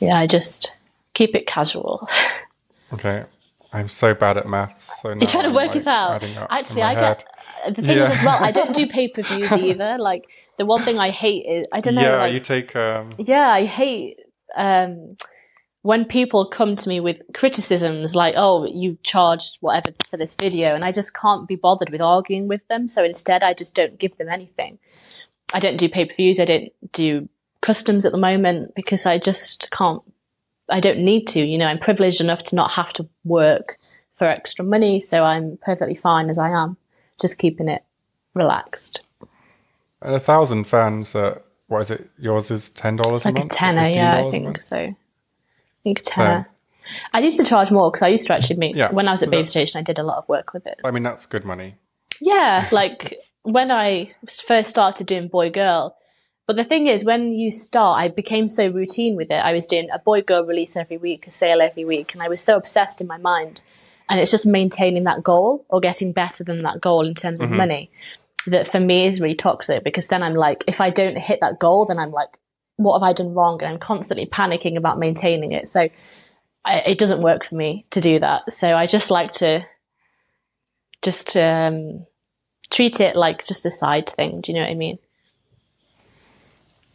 [0.00, 0.72] yeah, I just
[1.14, 2.08] keep it casual.
[2.92, 3.24] Okay.
[3.72, 5.00] I'm so bad at maths.
[5.00, 6.24] So You're trying to work like, it out.
[6.50, 7.24] Actually, I head.
[7.64, 8.10] get the thing yeah.
[8.10, 8.42] is as well.
[8.42, 9.96] I don't do pay per views either.
[9.96, 10.24] Like
[10.58, 12.02] the one thing I hate is I don't know.
[12.02, 12.74] Yeah, like, you take.
[12.74, 13.10] Um...
[13.16, 14.18] Yeah, I hate
[14.56, 15.16] um,
[15.82, 20.74] when people come to me with criticisms like, "Oh, you charged whatever for this video,"
[20.74, 22.88] and I just can't be bothered with arguing with them.
[22.88, 24.78] So instead, I just don't give them anything.
[25.52, 26.38] I don't do pay per views.
[26.38, 27.28] I don't do
[27.60, 30.02] customs at the moment because I just can't
[30.70, 31.40] I don't need to.
[31.40, 33.76] You know, I'm privileged enough to not have to work
[34.14, 36.76] for extra money, so I'm perfectly fine as I am,
[37.20, 37.82] just keeping it
[38.34, 39.02] relaxed.
[40.02, 41.14] And a thousand fans,
[41.70, 42.10] what is it?
[42.18, 43.52] Yours is ten dollars like a month.
[43.52, 44.76] A tenner, yeah, I think so.
[44.76, 44.96] I
[45.84, 46.48] think tenner.
[46.48, 48.74] So, I used to charge more because I used to actually make.
[48.74, 50.66] Yeah, when I was so at Babe Station, I did a lot of work with
[50.66, 50.80] it.
[50.84, 51.76] I mean, that's good money.
[52.20, 54.10] Yeah, like when I
[54.48, 55.96] first started doing boy girl,
[56.48, 59.34] but the thing is, when you start, I became so routine with it.
[59.34, 62.28] I was doing a boy girl release every week, a sale every week, and I
[62.28, 63.62] was so obsessed in my mind.
[64.08, 67.46] And it's just maintaining that goal or getting better than that goal in terms of
[67.46, 67.58] mm-hmm.
[67.58, 67.90] money
[68.46, 71.58] that for me is really toxic because then I'm like, if I don't hit that
[71.58, 72.38] goal, then I'm like,
[72.76, 73.62] what have I done wrong?
[73.62, 75.68] And I'm constantly panicking about maintaining it.
[75.68, 75.88] So
[76.64, 78.52] I, it doesn't work for me to do that.
[78.52, 79.66] So I just like to
[81.02, 82.06] just um,
[82.70, 84.40] treat it like just a side thing.
[84.40, 84.98] Do you know what I mean?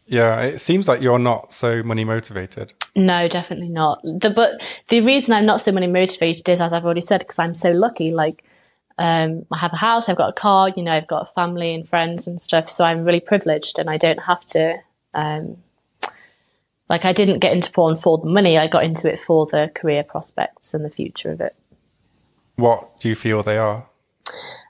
[0.08, 2.74] Yeah, it seems like you're not so money motivated.
[2.96, 4.02] No, definitely not.
[4.04, 7.40] The but the reason I'm not so money motivated is, as I've already said, because
[7.40, 8.12] I'm so lucky.
[8.12, 8.44] Like,
[8.98, 11.74] um, I have a house, I've got a car, you know, I've got a family
[11.74, 12.70] and friends and stuff.
[12.70, 14.78] So I'm really privileged, and I don't have to.
[15.14, 15.58] Um,
[16.88, 18.60] like, I didn't get into porn for the money.
[18.60, 21.56] I got into it for the career prospects and the future of it.
[22.58, 23.88] What do you feel they are?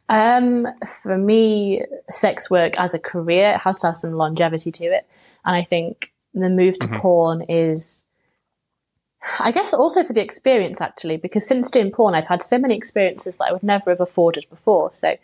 [0.08, 0.66] Um,
[1.04, 5.06] for me, sex work as a career, it has to have some longevity to it.
[5.44, 7.00] And I think the move to mm-hmm.
[7.00, 8.05] porn is,
[9.40, 12.76] I guess also for the experience actually, because since doing porn, I've had so many
[12.76, 14.92] experiences that I would never have afforded before.
[14.92, 15.16] So,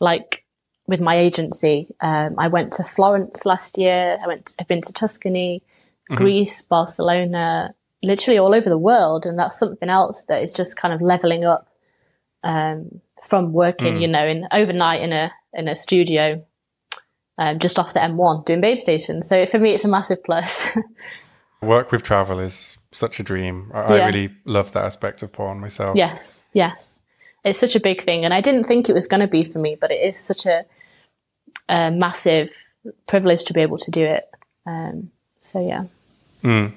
[0.00, 0.44] like
[0.86, 4.18] with my agency, um, I went to Florence last year.
[4.22, 5.62] I went, I've been to Tuscany,
[6.10, 6.22] mm-hmm.
[6.22, 9.26] Greece, Barcelona, literally all over the world.
[9.26, 11.68] And that's something else that is just kind of leveling up.
[12.42, 14.00] Um, from working, mm.
[14.00, 16.42] you know, in overnight in a in a studio
[17.38, 19.22] um, just off the M1 doing Babe Station.
[19.22, 20.76] So for me, it's a massive plus.
[21.62, 23.70] Work with travel is such a dream.
[23.72, 24.04] I, yeah.
[24.04, 25.96] I, really love that aspect of porn myself.
[25.96, 26.98] Yes, yes.
[27.44, 28.24] It's such a big thing.
[28.24, 30.46] And I didn't think it was going to be for me, but it is such
[30.46, 30.64] a,
[31.68, 32.50] a massive
[33.06, 34.24] privilege to be able to do it.
[34.66, 35.84] Um, so, yeah.
[36.42, 36.72] Mm.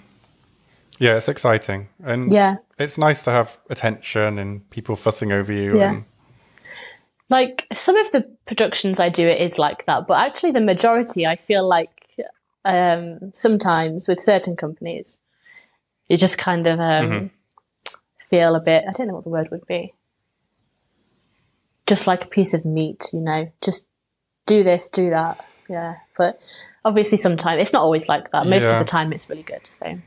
[1.00, 1.90] Yeah, it's exciting.
[2.04, 2.58] And yeah.
[2.80, 5.80] it's nice to have attention and people fussing over you.
[5.80, 5.92] Yeah.
[5.92, 6.06] And
[7.30, 11.26] like some of the productions I do, it is like that, but actually the majority,
[11.26, 12.16] I feel like
[12.64, 15.18] um, sometimes with certain companies,
[16.10, 17.28] you just kind of um, mm-hmm.
[18.30, 18.86] feel a bit.
[18.88, 19.94] I don't know what the word would be.
[21.86, 23.52] Just like a piece of meat, you know.
[23.62, 23.88] Just
[24.46, 25.46] do this, do that.
[25.70, 26.42] Yeah, but
[26.86, 28.46] obviously, sometimes it's not always like that.
[28.46, 28.80] Most yeah.
[28.80, 29.66] of the time, it's really good.
[29.66, 29.98] So.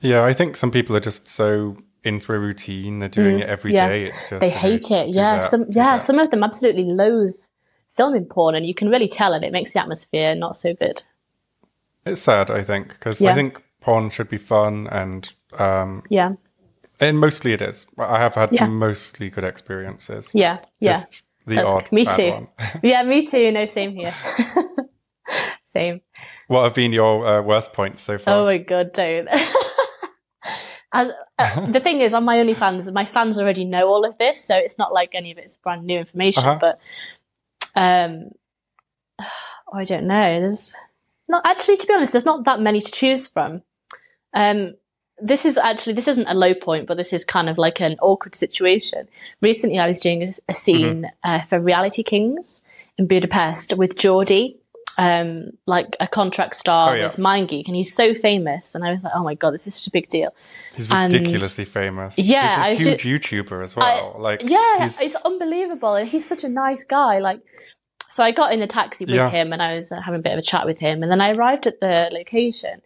[0.00, 3.00] Yeah, I think some people are just so into a routine.
[3.00, 3.88] They're doing mm, it every yeah.
[3.88, 4.04] day.
[4.04, 5.08] It's just they hate it.
[5.08, 7.34] Yeah, that, some yeah, some of them absolutely loathe
[7.96, 11.02] filming porn, and you can really tell, and it makes the atmosphere not so good.
[12.04, 13.32] It's sad, I think, because yeah.
[13.32, 16.32] I think porn should be fun and um, yeah,
[16.98, 17.86] And mostly it is.
[17.98, 18.66] I have had Yeah.
[18.66, 20.32] mostly good experiences.
[20.34, 21.04] Yeah, yeah.
[21.46, 22.42] The That's- odd me too.
[22.82, 23.52] Yeah, me too.
[23.52, 24.12] No, same here.
[25.66, 26.00] same.
[26.48, 28.40] what have been your uh, worst points so far?
[28.40, 29.28] Oh my god, don't.
[30.92, 34.42] As, uh, the thing is, on my OnlyFans, my fans already know all of this,
[34.42, 36.44] so it's not like any of it's brand new information.
[36.44, 36.58] Uh-huh.
[36.60, 36.80] But
[37.80, 38.30] um,
[39.72, 40.40] I don't know.
[40.40, 40.74] There's
[41.28, 43.62] not actually, to be honest, there's not that many to choose from.
[44.34, 44.74] Um,
[45.18, 47.96] this is actually this isn't a low point, but this is kind of like an
[48.02, 49.08] awkward situation.
[49.40, 51.30] Recently, I was doing a, a scene Mm-hmm.
[51.30, 52.60] uh, for Reality Kings
[52.98, 54.56] in Budapest with Jordi,
[54.98, 57.06] um, like a contract star Oh, yeah.
[57.08, 58.74] with MindGeek, and he's so famous.
[58.74, 60.34] And I was like, oh my god, this is such a big deal.
[60.74, 62.18] He's and- ridiculously famous.
[62.18, 64.16] Yeah, he's a huge YouTuber as well.
[64.18, 67.20] like, Yeah, he's- it's unbelievable, and he's such a nice guy.
[67.20, 67.40] Like,
[68.10, 69.30] so I got in a taxi with Yeah.
[69.30, 71.22] him, and I was uh, having a bit of a chat with him, and then
[71.22, 72.82] I arrived at the location,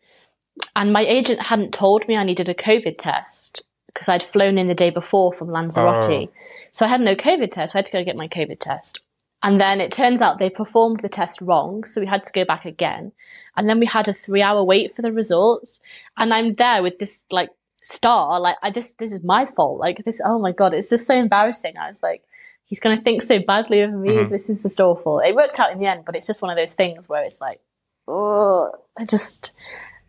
[0.76, 4.66] and my agent hadn't told me I needed a COVID test because I'd flown in
[4.66, 6.32] the day before from Lanzarote, Oh.
[6.72, 7.72] so I had no COVID test.
[7.72, 9.00] So I had to go get my COVID test.
[9.42, 12.44] And then it turns out they performed the test wrong, so we had to go
[12.44, 13.12] back again.
[13.56, 15.80] And then we had a three-hour wait for the results.
[16.18, 17.48] And I'm there with this like
[17.82, 19.80] star, like I just, this is my fault.
[19.80, 21.76] Like this, oh my god, it's just so embarrassing.
[21.78, 22.22] I was like,
[22.66, 24.10] he's gonna think so badly of me.
[24.10, 24.28] Mhm.
[24.30, 25.20] This is just awful.
[25.20, 27.40] It worked out in the end, but it's just one of those things where it's
[27.40, 27.60] like,
[28.06, 29.52] oh, I just,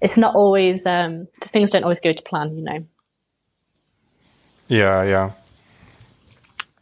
[0.02, 0.86] it's not always.
[0.86, 2.86] um Things don't always go to plan, you know.
[4.68, 5.32] yeah, yeah.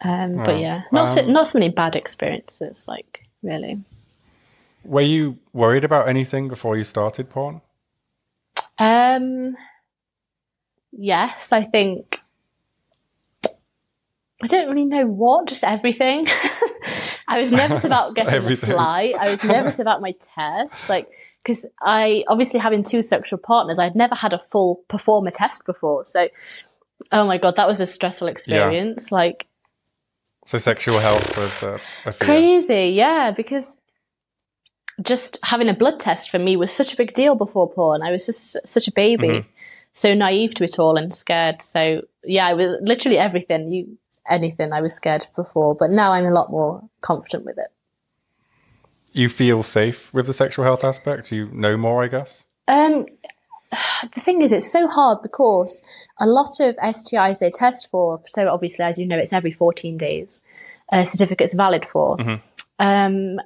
[0.01, 3.83] Um, but yeah, not so, um, not so many bad experiences, like really.
[4.85, 7.61] Were you worried about anything before you started porn?
[8.77, 9.57] Um,
[10.91, 12.21] yes, I think.
[14.41, 16.27] I don't really know what, just everything.
[17.27, 19.15] I was nervous about getting the flight.
[19.19, 21.09] I was nervous about my test, like
[21.49, 26.05] because I obviously having two sexual partners, I'd never had a full performer test before.
[26.05, 26.27] So,
[27.11, 29.11] oh my god, that was a stressful experience.
[29.11, 29.47] Like
[30.45, 31.79] So sexual health was uh,
[32.19, 33.77] crazy, yeah, because
[35.01, 38.01] just having a blood test for me was such a big deal before porn.
[38.03, 39.45] I was just such a baby, Mhm.
[39.93, 41.61] so naive to it all and scared.
[41.61, 43.97] So yeah, I was literally everything you
[44.29, 47.71] anything I was scared of before, but now I'm a lot more confident with it.
[49.11, 51.31] You feel safe with the sexual health aspect?
[51.31, 52.45] You know more, I guess?
[52.67, 53.05] Um,
[54.15, 55.85] the thing is, it's so hard because
[56.19, 58.21] a lot of STIs they test for.
[58.25, 60.41] So obviously, as you know, it's every 14 days.
[60.91, 62.17] A certificate's valid for.
[62.17, 62.41] Mhm.
[62.79, 63.39] Um,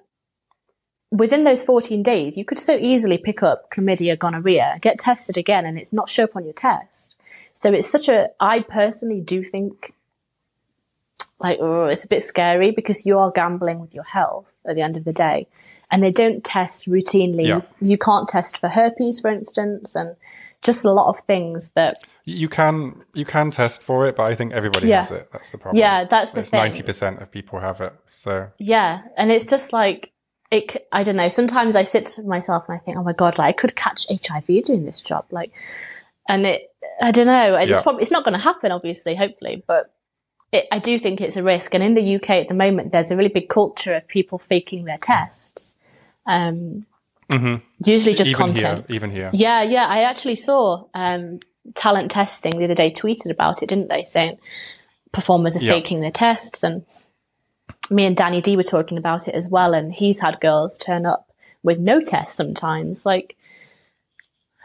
[1.12, 5.66] within those 14 days, you could so easily pick up chlamydia, gonorrhea, get tested again,
[5.66, 7.16] and it's not show up on your test.
[7.54, 8.30] So it's such a.
[8.40, 9.94] I personally do think.
[11.44, 14.82] Like, oh, it's a bit scary because you are gambling with your health at the
[14.82, 15.48] end of the day
[15.92, 17.46] and they don't test routinely.
[17.48, 17.62] Yeah.
[17.82, 20.16] You, can't test for herpes, for instance, and
[20.62, 21.98] just a lot of things that.
[22.26, 25.00] You can you can test for it, but I think everybody Yeah.
[25.00, 25.28] has it.
[25.34, 25.80] That's the problem.
[25.82, 26.60] Yeah, that's the it's thing.
[26.62, 27.92] ninety percent of people have it.
[28.08, 30.14] So Yeah, and it's just like
[30.50, 30.88] it.
[30.94, 31.28] I don't know.
[31.28, 34.08] Sometimes I sit to myself and I think, oh my god, like I could catch
[34.10, 35.52] HIV doing this job, like,
[36.30, 36.62] and it.
[37.02, 37.56] I don't know.
[37.58, 37.82] It's Yeah.
[37.82, 39.92] probably it's not going to happen, obviously, hopefully, but.
[40.54, 43.10] It, I do think it's a risk, and in the UK at the moment, there's
[43.12, 45.76] a really big culture of people faking their tests.
[46.28, 46.86] Um,
[47.32, 47.62] Mhm.
[47.86, 48.86] usually just even content.
[48.88, 49.32] here, even here.
[49.34, 49.88] Yeah, yeah.
[49.88, 51.40] I actually saw um,
[51.74, 54.04] talent testing the other day tweeted about it, didn't they?
[54.04, 54.38] Saying
[55.12, 55.74] performers are Yeah.
[55.74, 56.86] faking their tests, and
[57.90, 59.74] me and Danny D were talking about it as well.
[59.74, 61.32] And he's had girls turn up
[61.64, 63.06] with no test sometimes.
[63.08, 63.36] Like,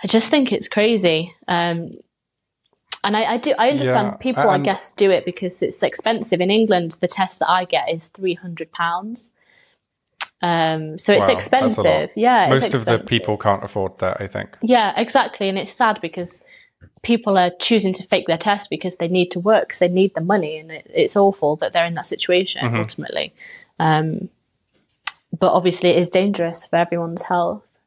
[0.02, 1.34] I just think it's crazy.
[1.46, 1.96] Um,
[3.08, 3.54] and I, I do.
[3.58, 6.42] I understand Yeah, people, I guess, do it because it's expensive.
[6.42, 9.32] In England, the test that I get is three hundred pounds.
[10.42, 12.02] Um, so it's Wow, that's a lot.
[12.02, 12.10] expensive.
[12.16, 14.20] Yeah, Most of the people can't afford that.
[14.20, 14.58] I think.
[14.60, 15.48] Yeah, exactly.
[15.48, 16.42] And it's sad because
[17.02, 20.14] people are choosing to fake their test because they need to work, because they need
[20.14, 20.58] the money.
[20.58, 22.76] And it, it's awful that they're in that situation Mm-hmm.
[22.76, 23.32] ultimately.
[23.78, 24.28] Um,
[25.38, 27.78] but obviously, it is dangerous for everyone's health.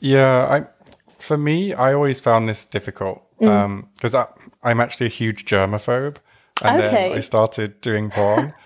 [0.00, 0.79] Yeah, I
[1.20, 3.86] for me, I always found this difficult Mm.
[3.94, 4.26] because I
[4.62, 6.16] I'm actually a huge germaphobe,
[6.62, 7.08] and Okay.
[7.08, 8.52] then I started doing porn.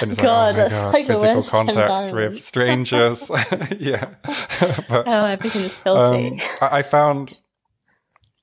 [0.00, 3.28] And it's God, like, oh god, like the physical worst contact with strangers.
[3.80, 4.14] yeah,
[4.88, 6.28] but Oh, everything's filthy.
[6.28, 7.40] um, I, I found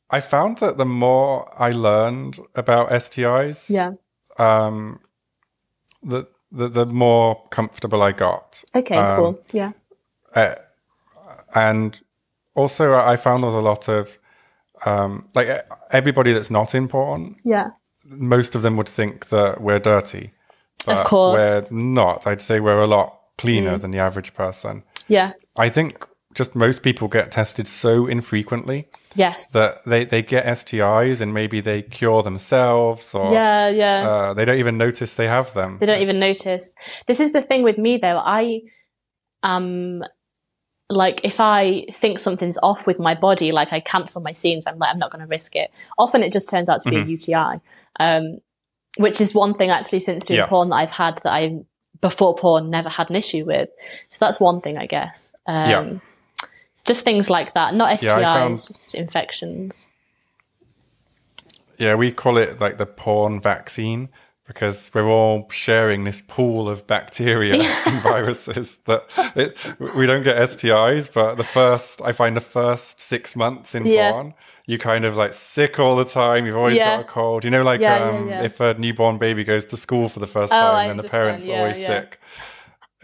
[0.09, 3.91] I found that the more I learned about STIs, yeah.
[4.37, 4.99] um,
[6.03, 8.61] the, the the more comfortable I got.
[8.75, 9.39] Okay, um, cool.
[9.53, 9.71] Yeah.
[10.35, 10.55] uh,
[11.55, 11.97] and
[12.55, 14.17] also I found there's a lot of
[14.85, 17.67] um, like everybody that's not in porn, Yeah.
[18.05, 20.31] most of them would think that we're dirty.
[20.85, 21.37] But course.
[21.39, 21.71] Mm.
[21.71, 22.25] we're not.
[22.25, 24.83] I'd say we're a lot cleaner than the average person.
[25.07, 25.33] Yeah.
[25.57, 29.51] I think just most people get tested so infrequently Yes.
[29.51, 34.07] that they, they get STIs and maybe they cure themselves or yeah, yeah.
[34.09, 35.77] uh, they don't even notice they have them.
[35.79, 36.73] They don't even notice.
[37.07, 38.17] This is the thing with me though.
[38.17, 38.61] I
[39.43, 40.01] um
[40.91, 44.77] like if I think something's off with my body, like I cancel my scenes, I'm
[44.77, 45.71] like I'm not going to risk it.
[45.97, 47.59] Often it just turns out to be a UTI,
[47.99, 48.39] um,
[48.97, 50.47] which is one thing actually since doing Yeah.
[50.47, 51.59] porn that I've had that I
[52.01, 53.69] before porn never had an issue with.
[54.09, 55.31] So that's one thing I guess.
[55.47, 55.93] Um, Yeah.
[56.83, 59.87] Just things like that, not STIs, Yeah, found- just infections.
[61.77, 64.09] Yeah, we call it like the porn vaccine
[64.53, 69.03] because we're all sharing this pool of bacteria and viruses that
[69.35, 69.55] it,
[69.95, 74.11] we don't get STIs, but the first, I find the first six months in Yeah.
[74.11, 74.33] porn,
[74.65, 76.45] you kind of like sick all the time.
[76.45, 76.97] You've always Yeah.
[76.97, 77.45] got a cold.
[77.45, 78.43] You know, like Yeah, yeah, um, yeah.
[78.43, 81.03] if a newborn baby goes to school for the first Oh, time I and the
[81.03, 81.87] parents are always yeah.
[81.87, 82.19] sick.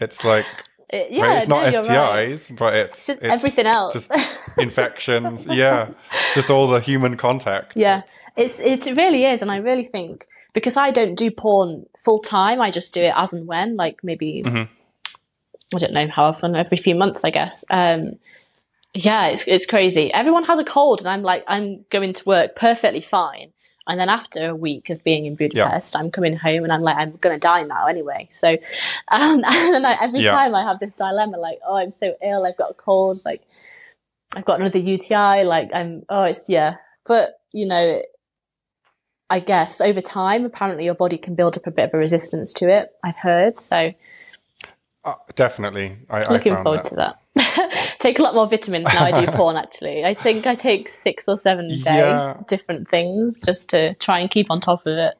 [0.00, 0.46] It's like,
[0.90, 2.30] It- right, it's not no, right.
[2.30, 3.92] STIs, but it's, just it's everything else.
[3.92, 4.10] Just
[4.58, 5.46] infections.
[5.46, 5.88] yeah.
[6.12, 7.72] It's just all the human contact.
[7.76, 8.02] Yeah,
[8.36, 12.20] it's it's it really is, and I really think because I don't do porn full
[12.20, 14.68] time, I just do it as and when, like maybe Mhm.
[15.74, 17.64] I don't know how often, every few months, I guess.
[17.68, 18.12] Um,
[18.94, 20.10] yeah, it's it's crazy.
[20.12, 23.52] Everyone has a cold, and I'm like, I'm going to work perfectly fine,
[23.88, 26.96] and then after a week of being in Budapest, I'm coming home, and I'm like,
[26.96, 28.28] I'm gonna die now anyway.
[28.30, 28.58] So, um,
[29.10, 30.32] and then I, every Yeah.
[30.32, 33.42] time I have this dilemma, like, oh, I'm so ill, I've got a cold, like.
[34.36, 36.76] I've got another UTI, like I'm oh it's yeah.
[37.06, 38.02] But, you know,
[39.30, 42.52] I guess over time apparently your body can build up a bit of a resistance
[42.54, 43.58] to it, I've heard.
[43.58, 43.92] So
[45.04, 45.98] Uh, definitely.
[46.10, 46.84] I, I looking found forward that.
[46.86, 47.20] to that.
[48.00, 50.04] take a lot more vitamins now I do porn actually.
[50.04, 52.34] I think I take six or seven a day, Yeah.
[52.46, 55.14] different things just to try and keep on top of it.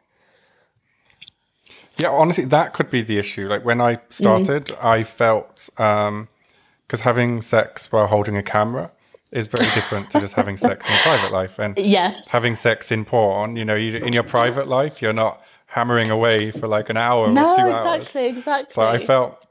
[1.99, 3.49] Yeah, honestly, that could be the issue.
[3.49, 3.83] Like when Mm.
[3.83, 8.91] I started, I felt because having sex while holding a camera
[9.33, 11.59] is very different to just having sex in a private life.
[11.59, 12.21] And Yeah.
[12.29, 16.51] having sex in porn, you know, you, in your private life, you're not hammering away
[16.51, 18.09] for like an hour No, or two hours.
[18.09, 18.75] exactly, exactly.
[18.75, 19.45] So I felt,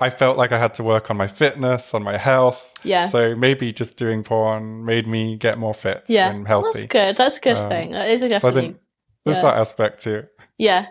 [0.00, 2.74] I, felt like I had to work on my fitness, on my health.
[2.82, 3.06] Yeah.
[3.06, 6.80] So maybe just doing porn made me get more fit yeah, and healthy.
[6.80, 7.16] that's good.
[7.16, 7.92] That's a good Um, thing.
[7.92, 8.78] That is a good So I think
[9.24, 9.42] there's yeah.
[9.42, 10.24] that aspect too.
[10.58, 10.86] Yeah,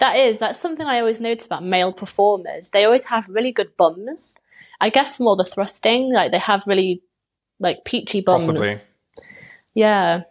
[0.00, 0.38] that is.
[0.38, 2.70] That's something I always notice about male performers.
[2.70, 4.36] They always have really good bums.
[4.80, 7.02] I guess more the thrusting, like they have really
[7.60, 8.46] like peachy bums.
[8.46, 8.70] Possibly.
[9.74, 10.22] Yeah.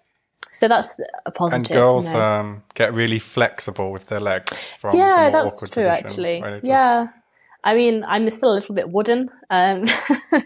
[0.51, 1.69] So that's a positive.
[1.69, 2.21] And girls you know.
[2.21, 5.83] um, get really flexible with their legs from yeah, more that's awkward true.
[5.83, 7.07] Actually, yeah.
[7.63, 9.29] I mean, I'm still a little bit wooden.
[9.49, 9.85] Um,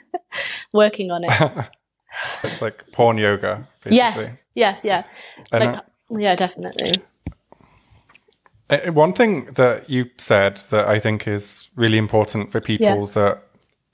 [0.74, 1.32] working on it.
[2.44, 4.26] it's like porn yoga, basically.
[4.26, 5.04] yes, yes, yeah,
[5.52, 6.94] And, like, yeah, definitely.
[8.70, 13.06] uh, one thing that you said that I think is really important for people Yeah.
[13.14, 13.44] that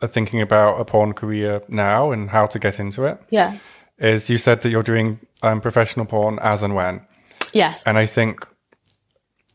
[0.01, 3.57] are thinking about a porn career now and how to get into it Yeah.
[3.99, 7.05] is you said that you're doing um, professional porn as and when.
[7.53, 7.83] Yes.
[7.85, 8.47] And I think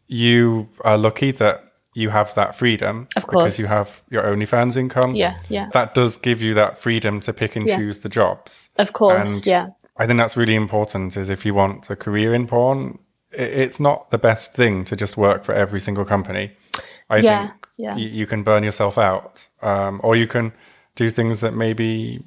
[0.07, 1.66] you are lucky that
[1.97, 5.15] you have that freedom Of because you have your OnlyFans income.
[5.15, 5.71] yeah, yeah.
[5.73, 7.77] That does give you that freedom to pick and Yeah.
[7.79, 8.69] choose the jobs.
[8.79, 9.19] Of course.
[9.19, 9.69] and- yeah.
[9.97, 11.17] I think that's really important.
[11.17, 12.99] Is if you want a career in porn,
[13.33, 16.51] it's not the best thing to just work for every single company.
[17.09, 17.97] I Yeah, think yeah.
[17.97, 20.53] You, you can burn yourself out, um, or you can
[20.97, 22.23] do things that maybe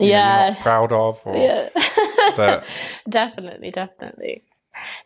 [0.00, 0.50] know, Yeah.
[0.50, 1.68] not proud of, or Yeah.
[3.08, 4.42] definitely, definitely.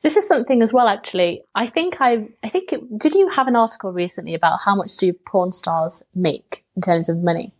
[0.02, 0.88] This is something as well.
[0.88, 4.74] Actually, I think I, I think it, did you have an article recently about how
[4.74, 7.52] much do porn stars make in terms of money?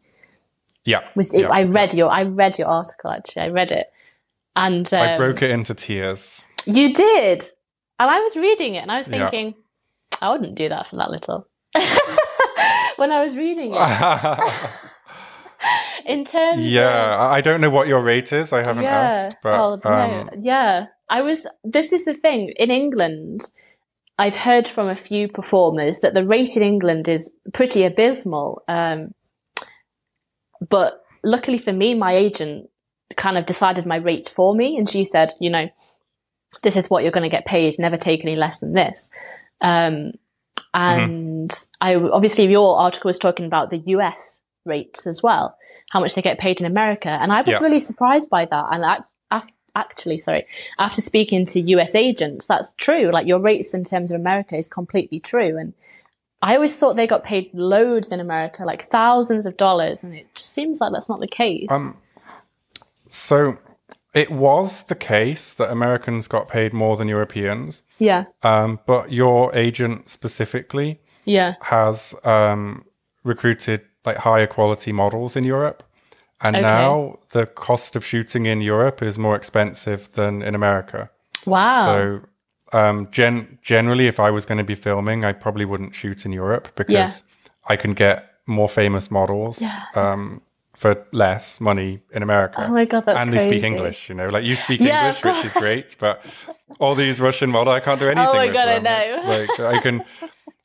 [0.84, 1.00] yeah.
[1.14, 1.48] Was it, yeah.
[1.48, 3.42] I read your, I read your article actually.
[3.42, 3.90] I read it,
[4.54, 6.46] and um, I broke it into tears.
[6.66, 7.42] You did,
[7.98, 9.30] and I was reading it, and I was Yeah.
[9.30, 9.54] thinking,
[10.20, 11.46] I wouldn't do that for that little.
[12.96, 13.78] when I was reading it,
[16.06, 18.52] in terms, yeah, I I don't know what your rate is.
[18.52, 19.90] I haven't asked, but oh, no.
[19.90, 20.86] um, yeah.
[21.08, 21.46] I was.
[21.62, 23.50] This is the thing in England.
[24.18, 28.62] I've heard from a few performers that the rate in England is pretty abysmal.
[28.68, 29.12] Um,
[30.68, 32.70] but luckily for me, my agent
[33.16, 35.68] kind of decided my rate for me, and she said, you know,
[36.62, 37.74] this is what you're going to get paid.
[37.78, 39.10] Never take any less than this.
[39.60, 40.12] Um,
[40.72, 45.56] and I obviously your article was talking about the US rates as well,
[45.94, 47.60] how much they get paid in America, and I was Yeah.
[47.60, 48.66] really surprised by that.
[48.72, 49.42] And I,
[49.76, 50.44] actually, sorry,
[50.78, 53.10] after speaking to US agents, that's true.
[53.10, 55.72] Like your rates in terms of America is completely true, and
[56.42, 60.26] I always thought they got paid loads in America, like thousands of dollars, and it
[60.34, 61.68] just seems like that's not the case.
[61.70, 61.96] Um,
[63.08, 63.56] so
[64.14, 69.54] it was the case that Americans got paid more than Europeans, yeah, um, but your
[69.54, 72.84] agent specifically yeah, has um,
[73.22, 75.82] recruited like higher quality models in Europe.
[76.40, 76.62] And Okay.
[76.62, 81.10] now the cost of shooting in Europe is more expensive than in America.
[81.46, 81.84] Wow.
[81.84, 82.20] So,
[82.72, 86.32] um, gen- generally, if I was going to be filming, I probably wouldn't shoot in
[86.32, 87.22] Europe because
[87.68, 89.62] I can get more famous models
[89.94, 90.42] um,
[90.76, 92.66] for less money in America.
[92.68, 93.60] oh my god, that's and they crazy.
[93.60, 96.20] speak English, you know, like you speak Yeah, English, which is great, but
[96.80, 98.98] all these Russian models, I can't do anything Oh my with God, I know.
[99.00, 100.02] It's like I can,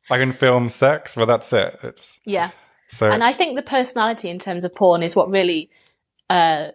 [0.09, 1.79] I can film sex, but that's it.
[1.83, 2.51] It's Yeah.
[2.89, 3.09] So.
[3.11, 5.69] and I think the personality in terms of porn is what really
[6.29, 6.69] uh,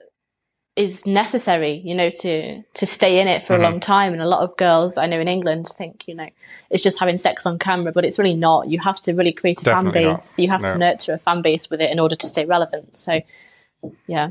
[0.76, 3.58] is necessary, you know, to to stay in it for Mhm.
[3.60, 4.12] a long time.
[4.12, 6.28] And a lot of girls I know in England think, you know,
[6.70, 8.68] it's just having sex on camera, but it's really not.
[8.68, 10.16] You have to really create a Definitely fan not.
[10.20, 10.38] base.
[10.38, 12.96] You have to nurture a fan base with it in order to stay relevant.
[12.96, 13.20] So,
[14.08, 14.30] yeah,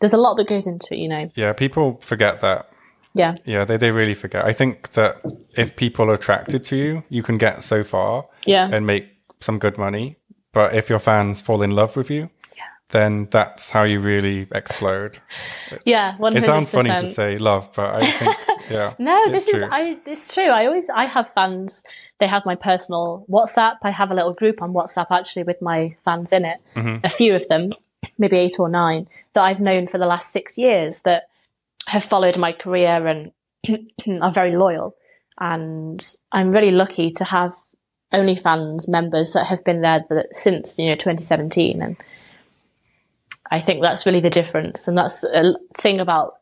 [0.00, 1.28] there's a lot that goes into it, you know.
[1.34, 2.68] yeah, people forget that.
[3.14, 4.44] Yeah, Yeah, they they really forget.
[4.44, 5.16] I think that
[5.56, 9.08] if people are attracted to you, you can get so far yeah, and make
[9.40, 10.16] some good money.
[10.52, 12.30] But if your fans fall in love with you,
[12.90, 15.18] then that's how you really explode.
[15.84, 16.16] yeah.
[16.18, 18.36] One It sounds funny to say love, but I think
[18.70, 18.94] yeah.
[18.98, 19.64] No, this is.
[19.70, 19.98] I.
[20.06, 20.48] It's true.
[20.48, 21.82] I always I have fans.
[22.18, 23.76] They have my personal WhatsApp.
[23.82, 26.58] I have a little group on WhatsApp actually with my fans in it.
[26.74, 27.00] Mhm.
[27.04, 27.72] A few of them,
[28.18, 31.28] maybe eight or nine, that I've known for the last six years that
[31.86, 33.32] have followed my career and
[34.22, 34.96] are very loyal.
[35.38, 37.54] And I'm really lucky to have
[38.12, 41.96] OnlyFans members that have been there since you know 2017 and.
[43.52, 46.36] I think that's really the difference, and that's a thing about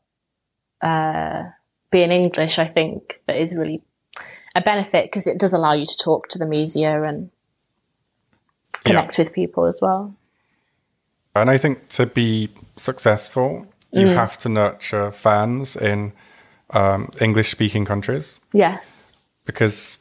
[0.83, 1.45] uh,
[1.91, 3.81] being English, I think that is really
[4.55, 7.31] a benefit because it does allow you to talk to them easier and
[8.85, 10.15] connect with people as well.
[11.35, 14.15] And I think to be successful, you Mm.
[14.15, 16.13] have to nurture fans in
[16.71, 19.23] um, English speaking countries Yes.
[19.47, 19.97] because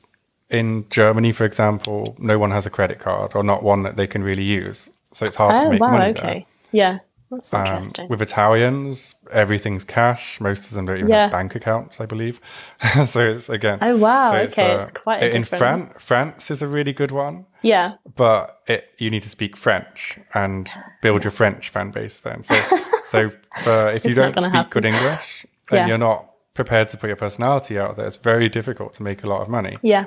[0.50, 4.08] in Germany, for example, no one has a credit card or not one that they
[4.08, 4.90] can really use.
[5.14, 5.92] So it's hard to Oh make wow.
[5.92, 6.46] money Okay.
[6.72, 7.00] Yeah,
[7.32, 7.62] that's there.
[7.62, 8.08] Um, interesting.
[8.10, 10.40] with Italians, everything's cash.
[10.40, 11.24] Most of them don't even Yeah.
[11.24, 12.40] have bank accounts, I believe.
[13.06, 13.80] so it's again.
[13.82, 14.32] oh wow.
[14.32, 15.60] so okay, it's quite in different.
[15.60, 16.08] France.
[16.08, 17.46] France is a really good one.
[17.64, 17.94] Yeah.
[18.16, 20.72] but it, you need to speak French and
[21.02, 22.44] build your French fan base then.
[22.44, 22.54] So,
[23.58, 24.70] so if you don't speak happen.
[24.70, 25.88] good English and Yeah.
[25.88, 29.28] you're not prepared to put your personality out there, it's very difficult to make a
[29.28, 29.78] lot of money.
[29.82, 30.06] Yeah.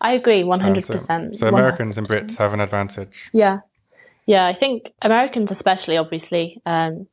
[0.00, 0.44] I agree.
[0.44, 1.36] One Um, hundred so, percent.
[1.36, 3.30] so Americans and Brits have an advantage.
[3.32, 3.60] Yeah.
[4.26, 7.06] Yeah, I think Americans, especially, obviously, um,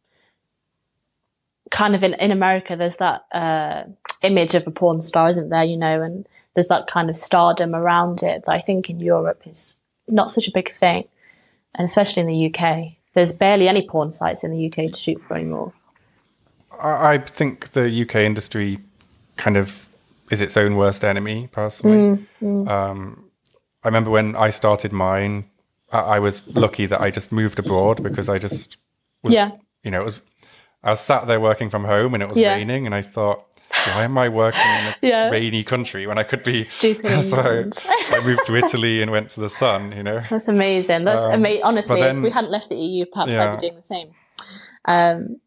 [1.71, 3.83] kind of in, in America, there's that uh,
[4.21, 5.63] image of a porn star, isn't there?
[5.63, 9.41] You know, and there's that kind of stardom around it that I think in Europe
[9.45, 9.75] is
[10.07, 11.07] not such a big thing.
[11.75, 15.21] And especially in the UK, there's barely any porn sites in the UK to shoot
[15.21, 15.73] for anymore.
[16.81, 18.79] I, I think the UK industry
[19.37, 19.86] kind of
[20.31, 22.25] is its own worst enemy, personally.
[22.41, 23.29] Mm, Um,
[23.83, 25.45] I remember when I started mine,
[25.91, 28.77] I, I was lucky that I just moved abroad because I just
[29.23, 29.51] was Yeah.
[29.83, 30.21] you know, it was
[30.83, 32.53] I was sat there working from home and it was Yeah.
[32.55, 33.45] raining and I thought,
[33.93, 35.29] why am I working in a Yeah.
[35.29, 39.39] rainy country when I could be Stupid so I moved to Italy and went to
[39.39, 40.21] the sun, you know.
[40.29, 41.05] That's amazing.
[41.05, 41.63] That's Um, amazing.
[41.63, 43.51] Honestly, then- if we hadn't left the EU, perhaps Yeah.
[43.53, 44.09] I'd be doing the same.
[44.85, 45.37] Um,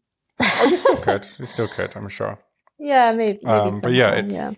[0.43, 1.27] Oh, you still could.
[1.37, 2.39] You still could, I'm sure.
[2.79, 3.39] yeah, maybe.
[3.43, 4.51] maybe Um, but yeah, it's yeah.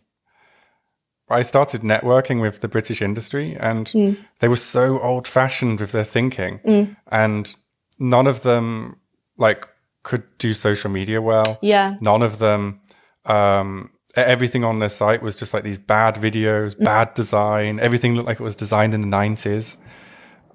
[1.34, 4.18] I started networking with the British industry and Mm.
[4.40, 6.96] they were so old fashioned with their thinking Mm.
[7.12, 7.56] and
[8.00, 8.96] none of them
[9.38, 9.68] like
[10.04, 11.58] could do social media well.
[11.62, 11.96] Yeah.
[12.02, 12.80] none of them
[13.26, 16.84] um everything on their site was just like these bad videos Mm.
[16.84, 19.78] bad design everything looked like it was designed in the 90s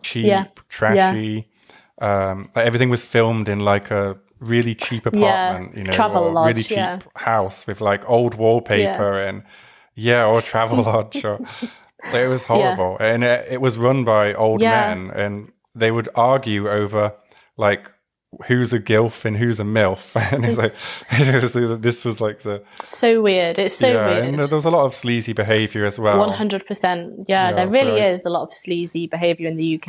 [0.03, 0.45] cheap Yeah.
[0.69, 1.49] trashy
[2.01, 6.33] um like everything was filmed in like a really cheap apartment you know Travel or
[6.33, 6.99] lodge, really cheap yeah.
[7.17, 9.43] house with like old wallpaper and
[9.99, 11.39] yeah or travel lodge or
[12.15, 14.95] it was horrible and it, it was run by old Yeah.
[14.95, 17.13] men and they would argue over
[17.57, 17.91] like
[18.47, 22.21] who's a gilf and who's a milf and it's So like it was, this was
[22.21, 23.59] like the So weird.
[23.59, 24.25] It's so yeah weird.
[24.27, 27.25] and there was a lot of sleazy behavior as well One hundred percent.
[27.27, 29.89] Yeah, Yeah, there really so- is a lot of sleazy behaviour in the UK,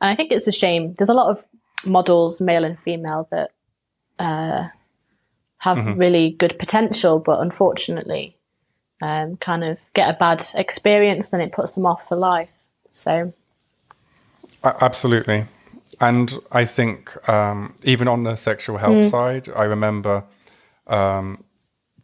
[0.00, 0.94] and I think it's a shame.
[0.98, 1.44] There's a lot of
[1.86, 3.50] models, male and female, that
[4.18, 4.68] uh,
[5.58, 5.98] have Mm-hmm.
[5.98, 8.36] really good potential, but unfortunately,
[9.00, 12.48] um, kind of get a bad experience, then it puts them off for life.
[12.92, 13.32] So
[14.64, 15.44] absolutely
[16.00, 19.10] and i think um even on the sexual health Mm.
[19.10, 20.24] side i remember
[20.88, 21.44] um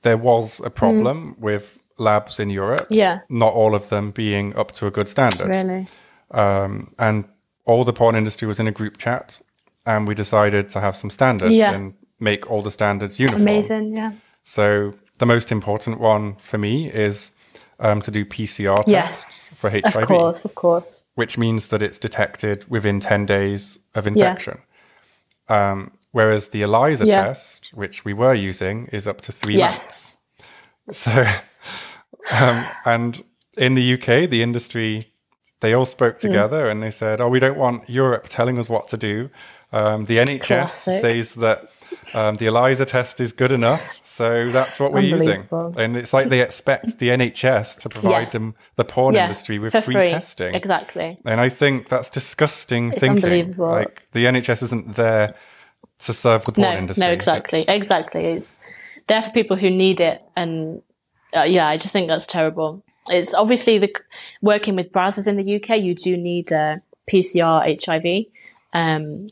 [0.03, 2.97] there was a problem with labs in europe Mm.
[2.97, 5.86] yeah, not all of them being up to a good standard really,
[6.30, 7.24] um, and
[7.66, 9.40] all the porn industry was in a group chat,
[9.86, 11.72] and we decided to have some standards Yeah.
[11.72, 13.42] and make all the standards uniform.
[13.42, 13.97] amazing.
[13.97, 17.33] Yeah, So the most important one for me is
[17.81, 21.03] um, to do PCR tests yes, for HIV, of course, of course.
[21.15, 24.61] which means that it's detected within ten days of infection.
[25.49, 27.25] Um, whereas the ELISA Yeah.
[27.27, 30.17] test, which we were using, is up to three months.
[30.89, 31.03] yes.
[31.05, 31.27] So,
[32.31, 33.25] um, and
[33.57, 35.12] in the UK, the industry,
[35.61, 36.29] they all spoke Hmm.
[36.29, 39.31] together and they said, "Oh, we don't want Europe telling us what to do."
[39.73, 41.01] Um, the NHS Classic.
[41.01, 41.69] says that
[42.15, 45.47] um, the ELISA test is good enough, so that's what we're using.
[45.51, 48.33] And it's like they expect the NHS to provide Yes.
[48.33, 50.11] them, the porn Yeah, industry, with free, free.
[50.11, 50.55] testing.
[50.55, 51.19] Exactly.
[51.25, 53.25] And I think that's disgusting It's thinking.
[53.25, 53.69] unbelievable.
[53.71, 55.35] Like the NHS isn't there
[56.01, 57.07] to serve the porn No, industry.
[57.07, 58.25] no, exactly, It's- exactly.
[58.27, 58.59] It's
[59.07, 60.83] there for people who need it, and
[61.37, 62.83] uh, yeah, I just think that's terrible.
[63.09, 63.93] It's obviously the
[64.41, 65.79] working with Brazzers in the UK.
[65.79, 66.81] You do need a
[67.11, 68.27] PCR HIV,
[68.73, 69.29] um,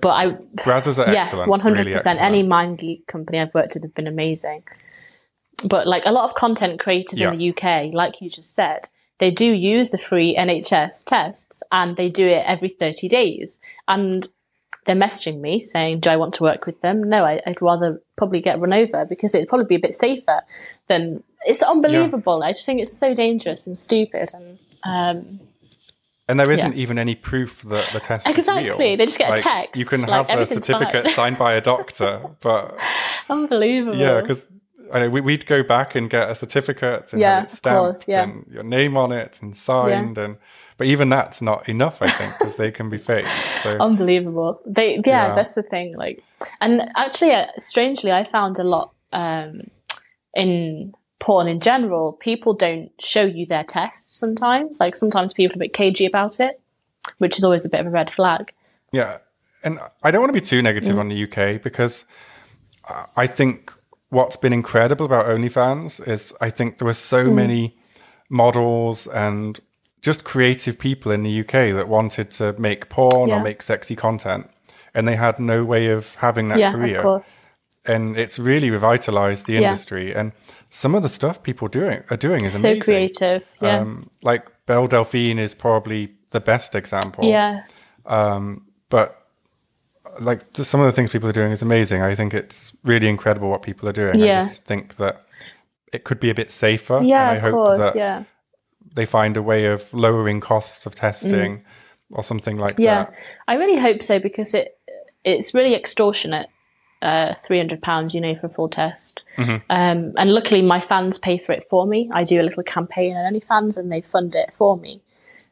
[0.00, 2.20] but I Brazzers are yes, one hundred percent.
[2.20, 2.80] Any excellent.
[2.80, 4.64] MindGeek company I've worked with have been amazing.
[5.64, 7.32] But like a lot of content creators Yeah.
[7.32, 11.96] in the UK, like you just said, they do use the free NHS tests and
[11.96, 13.58] they do it every thirty days.
[13.88, 14.26] And
[14.86, 18.00] they're messaging me saying, "Do I want to work with them?" No, I, I'd rather
[18.16, 20.42] probably get run over because it'd probably be a bit safer
[20.86, 21.22] than.
[21.46, 22.42] It's unbelievable.
[22.42, 24.58] I just think it's so dangerous and stupid and.
[24.84, 25.40] Um,
[26.28, 28.64] And there isn't even any proof that the test Exactly.
[28.64, 28.78] is real.
[28.78, 31.12] They just get a Like, text, You can like, have a certificate fine.
[31.14, 32.78] signed by a doctor, but
[33.30, 33.96] unbelievable.
[33.96, 34.46] yeah, because
[34.92, 37.78] I know we, we'd go back and get a certificate and Yeah, have it stamped
[37.78, 38.24] course, yeah.
[38.24, 40.36] and your name on it and signed, and
[40.76, 43.28] but even that's not enough, I think, because they can be faked.
[43.62, 45.34] So unbelievable they yeah, Yeah.
[45.34, 46.22] that's the thing like
[46.60, 49.62] and actually uh, strangely i found a lot um
[50.34, 55.58] in porn in general people don't show you their test sometimes like sometimes people are
[55.58, 56.60] a bit cagey about it
[57.18, 58.52] which is always a bit of a red flag
[58.92, 59.18] Yeah,
[59.64, 61.00] and I don't want to be too negative Mm.
[61.00, 62.04] on the UK because
[63.16, 63.72] I- think
[64.10, 67.34] what's been incredible about OnlyFans is I think there were so Mm.
[67.34, 67.76] many
[68.30, 69.60] models and
[70.00, 74.48] just creative people in the UK that wanted to make porn or make sexy content,
[74.94, 76.98] and they had no way of having that yeah career.
[76.98, 77.50] of course
[77.84, 79.60] And it's really revitalized the Yeah.
[79.62, 80.14] industry.
[80.14, 80.32] And
[80.70, 82.82] some of the stuff people doing are doing is so amazing.
[82.82, 87.62] creative yeah Um, like Belle Delphine is probably the best example yeah
[88.90, 89.14] but
[90.20, 92.02] like some of the things people are doing is amazing.
[92.02, 94.18] I think it's really incredible what people are doing.
[94.18, 94.38] Yeah.
[94.38, 95.24] I just think that
[95.92, 97.00] it could be a bit safer.
[97.02, 98.24] yeah and I of hope course that yeah
[98.94, 101.62] they find a way of lowering costs of testing
[102.10, 102.84] or something like Mm.
[102.84, 103.14] yeah that.
[103.46, 104.78] i really hope so because it
[105.24, 106.48] it's really extortionate
[107.02, 109.56] uh, 300 pounds you know for a full test Mm-hmm.
[109.70, 113.16] um, and luckily my fans pay for it for me i do a little campaign
[113.16, 115.00] on OnlyFans and they fund it for me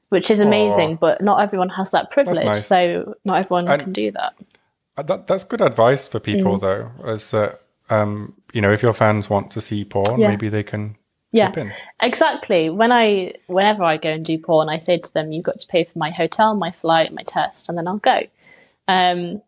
[0.08, 0.96] which is amazing Aw.
[0.96, 2.66] but not everyone has that privilege nice.
[2.66, 4.34] so not everyone And- can do that
[4.96, 5.26] Uh, that.
[5.28, 6.24] That's good advice for Mm.
[6.24, 10.28] people though, is that um, you know, if your fans want to see porn, Yeah.
[10.28, 10.96] maybe they can
[11.32, 11.52] yeah
[12.00, 15.58] exactly when i whenever i go and do porn i say to them you've got
[15.58, 18.20] to pay for my hotel my flight my test and then i'll go
[18.88, 19.42] um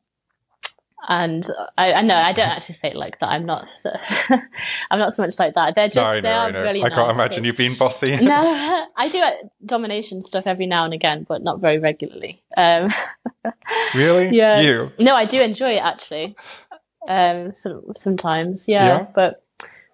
[1.06, 1.46] and
[1.76, 3.28] I, I know I don't actually say it like that.
[3.28, 3.72] I'm not.
[3.72, 3.90] So,
[4.90, 5.74] I'm not so much like that.
[5.74, 5.96] They're just.
[5.96, 6.82] No, they are I really.
[6.82, 8.16] I can't imagine you being bossy.
[8.28, 9.30] No, I do uh,
[9.64, 12.42] domination stuff every now and again, but not very regularly.
[12.56, 12.90] Um,
[13.94, 14.36] really?
[14.36, 14.60] yeah.
[14.60, 14.90] You?
[14.98, 16.36] No, I do enjoy it actually.
[17.08, 19.06] Um, some, sometimes, yeah, Yeah?
[19.14, 19.42] But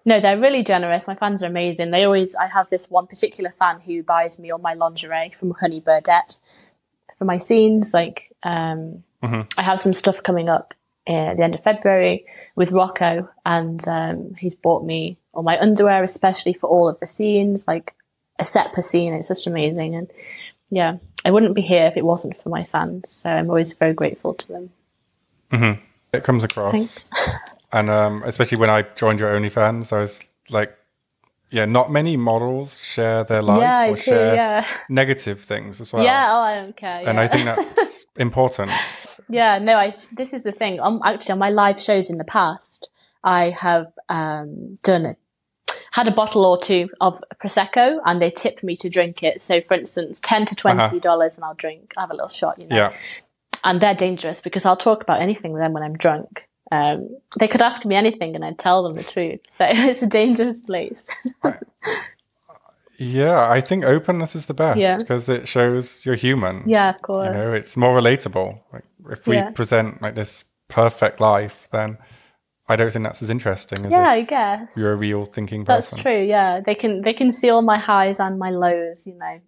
[0.03, 1.07] no, they're really generous.
[1.07, 1.91] My fans are amazing.
[1.91, 2.35] They always.
[2.35, 6.39] I have this one particular fan who buys me all my lingerie from Honey Birdette
[7.17, 7.93] for my scenes.
[7.93, 10.73] Like, um, I have some stuff coming up
[11.07, 12.25] at the end of February
[12.55, 17.07] with Rocco, and um, he's bought me all my underwear, especially for all of the
[17.07, 17.93] scenes, like
[18.39, 19.13] a set per scene.
[19.13, 20.09] It's just amazing, and
[20.69, 23.11] yeah, I wouldn't be here if it wasn't for my fans.
[23.11, 24.69] So I'm always very grateful to them.
[26.13, 26.73] It comes across.
[26.73, 27.09] Thanks.
[27.71, 30.77] And um, especially when I joined your OnlyFans, I was like,
[31.51, 34.01] yeah, not many models share their life yeah, or do.
[34.01, 36.03] share Yeah, negative things as well.
[36.03, 36.25] yeah.
[36.29, 36.99] Oh, I don't care.
[37.05, 37.21] And yeah.
[37.21, 38.71] I think that's important.
[39.29, 40.79] Yeah, no, I, this is the thing.
[40.79, 42.89] Um, actually, on my live shows in the past,
[43.23, 45.17] I have um, done it.
[45.91, 49.41] Had a bottle or two of prosecco, and they tipped me to drink it.
[49.41, 51.93] So, for instance, ten to twenty dollars, and I'll drink.
[51.97, 52.75] I have a little shot, you know.
[52.75, 52.93] Yeah.
[53.63, 56.47] And they're dangerous because I'll talk about anything with them when I'm drunk.
[56.71, 57.09] Um,
[57.39, 59.39] they could ask me anything, and I'd tell them the truth.
[59.49, 61.07] So it's a dangerous place.
[62.97, 64.97] Yeah, I think openness is the best Yeah.
[64.97, 66.63] because it shows you're human.
[66.65, 67.27] yeah, of course.
[67.27, 68.57] You know, it's more relatable.
[68.71, 69.51] Like if we Yeah.
[69.51, 71.97] present like this perfect life, then
[72.67, 75.75] I don't think that's as interesting as yeah, I guess you're a real thinking person.
[75.75, 76.21] that's true.
[76.23, 79.05] Yeah, they can they can see all my highs and my lows.
[79.05, 79.39] You know.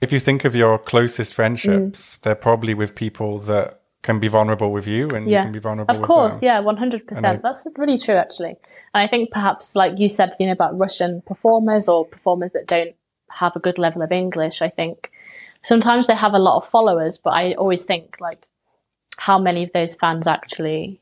[0.00, 2.20] If you think of your closest friendships, Mm.
[2.22, 5.58] they're probably with people that can be vulnerable with you and you Yeah, can be
[5.60, 6.46] vulnerable Of with course, them.
[6.46, 7.42] yeah, one hundred percent.
[7.42, 8.56] That's really true, actually.
[8.94, 12.66] And I think perhaps, like you said, you know, about Russian performers or performers that
[12.66, 12.94] don't
[13.30, 14.60] have a good level of English.
[14.62, 15.10] I think
[15.62, 18.46] sometimes they have a lot of followers, but I always think like,
[19.18, 21.00] how many of those fans actually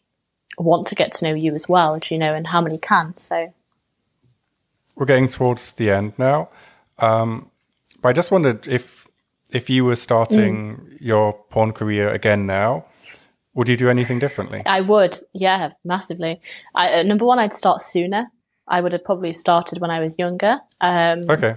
[0.58, 3.16] want to get to know you as well, do you know, and how many can.
[3.16, 3.52] So
[4.96, 6.48] we're getting towards the end now.
[6.98, 7.50] Um,
[8.02, 9.06] but I just wondered if
[9.50, 10.96] if you were starting mm.
[11.00, 12.84] your porn career again now,
[13.54, 14.62] would you do anything differently?
[14.64, 16.40] I would, yeah, massively.
[16.74, 18.30] I, uh, number one, I'd start sooner.
[18.68, 20.60] I would have probably started when I was younger.
[20.80, 21.56] Um, okay.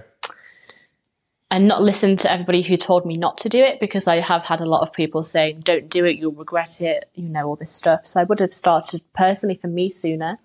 [1.54, 4.42] And not listen to everybody who told me not to do it because I have
[4.42, 7.54] had a lot of people saying, don't do it, you'll regret it, you know, all
[7.54, 8.04] this stuff.
[8.08, 10.40] So I would have started personally for me sooner.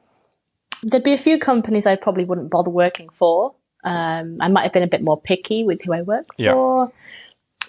[0.84, 3.56] There'd be a few companies I probably wouldn't bother working for.
[3.84, 6.54] Um, I might have been a bit more picky with who I work yeah.
[6.54, 6.92] for.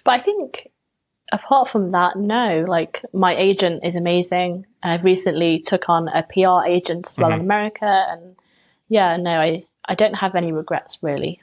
[0.05, 0.69] But I think
[1.33, 2.67] apart from that, no.
[2.69, 4.67] Like my agent is amazing.
[4.83, 7.41] I've recently took on a PR agent as well mm-hmm.
[7.41, 8.37] in America, and
[8.89, 11.41] yeah, no, I I don't have any regrets really.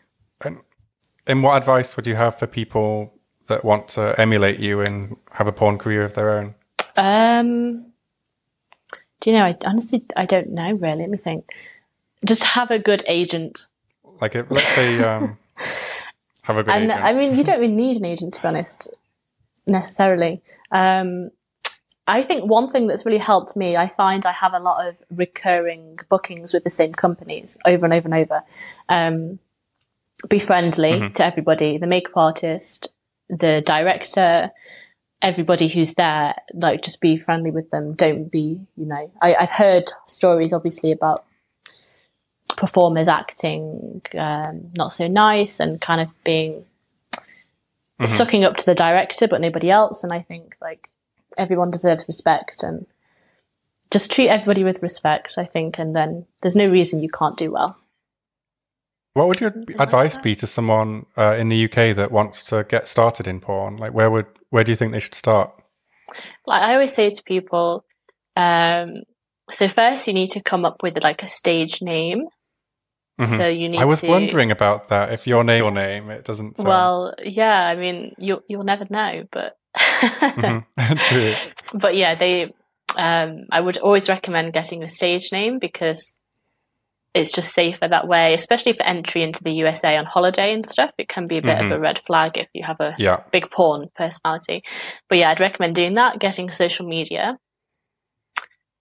[1.27, 3.13] And, what advice would you have for people
[3.47, 6.55] that want to emulate you and have a porn career of their own?
[6.95, 7.91] Um,
[9.21, 9.45] do you know?
[9.45, 11.01] I honestly I don't know really.
[11.01, 11.45] Let me think.
[12.25, 13.67] Just have a good agent.
[14.19, 15.37] Like, let's say, um,
[16.41, 17.03] have a good and, agent.
[17.03, 18.89] I mean, you don't really need an agent to be honest
[19.67, 20.41] necessarily.
[20.71, 21.29] Um,
[22.07, 24.95] I think one thing that's really helped me, I find I have a lot of
[25.11, 28.43] recurring bookings with the same companies over and over and over.
[28.87, 29.39] Um,
[30.29, 31.13] be friendly mm-hmm.
[31.13, 32.89] to everybody, the makeup artist,
[33.29, 34.51] the director,
[35.21, 36.35] everybody who's there.
[36.53, 37.93] Like, just be friendly with them.
[37.93, 39.11] Don't be, you know.
[39.21, 41.25] I, have heard stories, obviously, about
[42.55, 46.65] performers acting um, not so nice and kind of being
[47.13, 48.05] mm-hmm.
[48.05, 50.03] sucking up to the director but nobody else.
[50.03, 50.89] And I think like
[51.37, 52.85] everyone deserves respect and
[53.91, 57.51] just treat everybody with respect, I think, and then there's no reason you can't do
[57.51, 57.77] well.
[59.17, 62.63] What would your advice like be to someone uh, in the UK that wants to
[62.65, 63.77] get started in porn?
[63.77, 65.51] Like, where would where do you think they should start?
[66.45, 67.83] Like I always say to people,
[68.35, 69.01] um,
[69.49, 72.27] so first you need to come up with like a stage name.
[73.19, 73.37] Mm-hmm.
[73.37, 73.79] So you need.
[73.79, 74.07] I was to...
[74.07, 75.11] wondering about that.
[75.11, 76.57] If your name or name, it doesn't.
[76.57, 76.67] Sound...
[76.69, 77.65] Well, yeah.
[77.65, 79.57] I mean, you you'll never know, but.
[79.75, 80.93] mm-hmm.
[81.09, 81.33] True.
[81.73, 82.53] But yeah, they.
[82.95, 86.13] Um, I would always recommend getting a stage name because
[87.19, 90.91] it's just safer that way, especially for entry into the USA on holiday and stuff.
[90.97, 91.71] It can be a bit mm-hmm.
[91.71, 93.23] of a red flag if you have a yeah.
[93.31, 94.63] big porn personality.
[95.09, 97.37] But yeah, I'd recommend doing that, getting social media.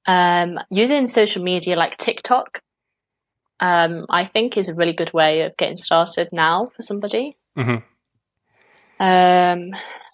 [0.06, 2.60] Um, using social media like TikTok
[3.60, 7.36] um, I think is a really good way of getting started now for somebody.
[7.56, 7.76] Mm-hmm.
[8.98, 9.70] Um,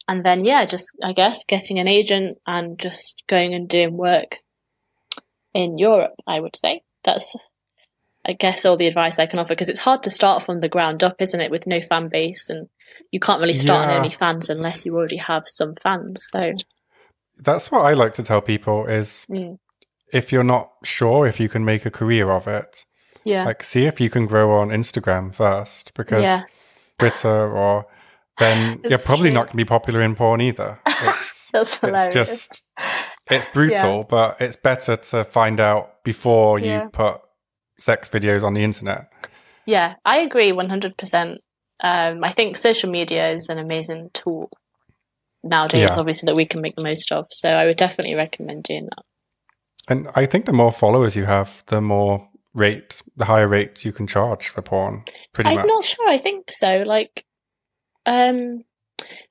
[0.08, 4.36] and then, yeah, just, I guess, getting an agent and just going and doing work
[5.54, 6.82] in Europe, I would say.
[7.04, 7.34] That's,
[8.24, 10.68] I guess, all the advice I can offer because it's hard to start from the
[10.68, 12.68] ground up, isn't it, with no fan base and
[13.10, 13.98] you can't really start yeah.
[13.98, 16.24] on OnlyFans unless you already have some fans.
[16.30, 16.52] So
[17.38, 19.58] that's what I like to tell people is mm.
[20.12, 22.84] if you're not sure if you can make a career of it,
[23.24, 23.44] yeah.
[23.44, 26.42] Like, see if you can grow on Instagram first because yeah.
[26.98, 27.86] Twitter or
[28.38, 29.34] then you're probably true.
[29.34, 30.80] not going to be popular in porn either.
[31.04, 32.06] It's, That's hilarious.
[32.06, 32.62] It's just,
[33.30, 34.04] it's brutal, yeah.
[34.08, 37.20] but it's better to find out before you put
[37.82, 39.10] sex videos on the internet.
[39.66, 41.38] Yeah, I agree 100%.
[41.84, 44.50] Um, I think social media is an amazing tool
[45.42, 45.98] nowadays, yeah.
[45.98, 47.26] obviously, that we can make the most of.
[47.30, 49.04] So I would definitely recommend doing that.
[49.88, 53.92] And I think the more followers you have, the more rate, the higher rates you
[53.92, 55.04] can charge for porn.
[55.32, 55.58] Pretty much.
[55.58, 55.74] I'm much.
[55.74, 56.08] not sure.
[56.08, 56.84] I think so.
[56.86, 57.24] Like,
[58.06, 58.62] um,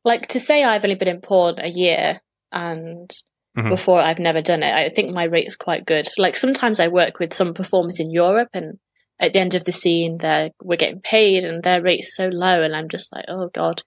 [0.03, 2.21] like to say I've only been in porn a year
[2.51, 3.09] and
[3.57, 3.69] mm-hmm.
[3.69, 4.73] before I've never done it.
[4.73, 6.07] I think my rate is quite good.
[6.17, 8.79] Like sometimes I work with some performers in Europe and
[9.19, 12.63] at the end of the scene they're we're getting paid and their rate's so low
[12.63, 13.83] and I'm just like, oh God.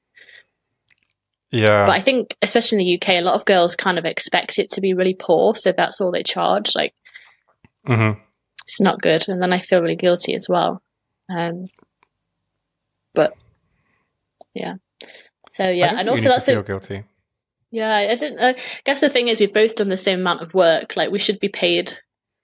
[1.51, 1.87] Yeah.
[1.87, 4.71] But I think especially in the UK, a lot of girls kind of expect it
[4.71, 6.75] to be really poor, so that's all they charge.
[6.75, 6.95] Like
[7.87, 8.21] mm-hmm
[8.65, 10.83] it's not good, and then I feel really guilty as well.
[11.29, 11.67] Um,
[13.15, 13.35] but
[14.55, 14.75] yeah,
[15.53, 17.05] so yeah, and also that's feel a, guilty.
[17.75, 18.39] Yeah, I didn't.
[18.39, 18.55] I
[18.85, 20.97] guess the thing is, we've both done the same amount of work.
[20.97, 21.93] Like we should be paid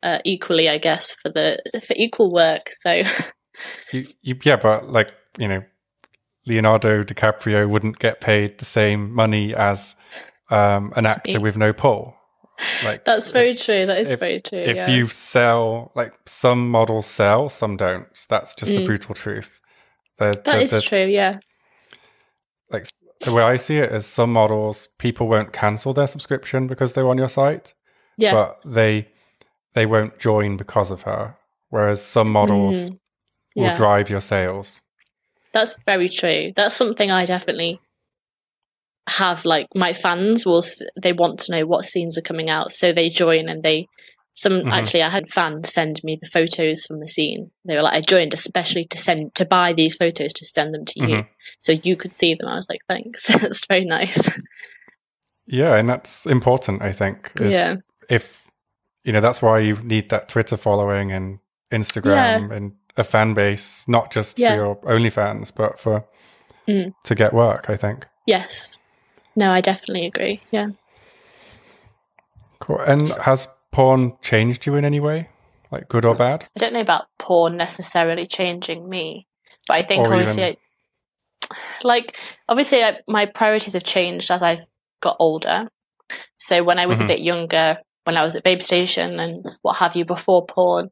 [0.02, 2.70] uh, equally, I guess, for the for equal work.
[2.72, 3.02] So,
[3.92, 5.62] you, you, yeah, but like you know,
[6.46, 9.94] Leonardo DiCaprio wouldn't get paid the same money as
[10.50, 12.16] um, an actor with no pull.
[12.82, 13.86] Like that's very true.
[13.86, 14.58] That is if, very true.
[14.58, 14.88] If yeah.
[14.88, 18.08] you sell, like some models sell, some don't.
[18.28, 18.78] That's just mm.
[18.78, 19.60] the brutal truth.
[20.18, 21.06] There's, that there's, is true.
[21.06, 21.38] Yeah.
[22.70, 22.86] Like
[23.20, 27.08] the way I see it is, some models people won't cancel their subscription because they're
[27.08, 27.74] on your site.
[28.16, 28.32] Yeah.
[28.32, 29.08] But they
[29.74, 31.36] they won't join because of her.
[31.68, 32.98] Whereas some models mm.
[33.54, 33.74] will yeah.
[33.74, 34.82] drive your sales.
[35.52, 36.52] That's very true.
[36.56, 37.80] That's something I definitely
[39.08, 40.64] have like my fans will
[41.00, 43.86] they want to know what scenes are coming out, so they join and they
[44.34, 44.68] some mm-hmm.
[44.68, 47.50] actually I had fans send me the photos from the scene.
[47.64, 50.84] They were like, I joined especially to send to buy these photos to send them
[50.86, 51.10] to mm-hmm.
[51.10, 51.26] you,
[51.58, 52.48] so you could see them.
[52.48, 54.28] I was like, thanks, that's very nice.
[55.46, 56.82] Yeah, and that's important.
[56.82, 57.32] I think.
[57.40, 57.76] yeah.
[58.08, 58.48] If
[59.04, 61.38] you know, that's why you need that Twitter following and
[61.72, 62.56] Instagram yeah.
[62.56, 64.50] and a fan base, not just yeah.
[64.50, 66.04] for your OnlyFans, but for
[66.68, 66.94] mm.
[67.04, 67.68] to get work.
[67.68, 68.06] I think.
[68.26, 68.78] Yes.
[69.36, 70.40] No, I definitely agree.
[70.50, 70.68] Yeah.
[72.60, 72.78] Cool.
[72.80, 75.28] And has porn changed you in any way,
[75.70, 76.46] like good or bad?
[76.56, 79.26] I don't know about porn necessarily changing me,
[79.68, 80.56] but I think or obviously, even...
[81.50, 82.16] I, like
[82.48, 84.64] obviously, I, my priorities have changed as I've
[85.00, 85.68] got older.
[86.36, 87.04] So when I was mm-hmm.
[87.04, 90.90] a bit younger, when I was at Babe Station and what have you before porn,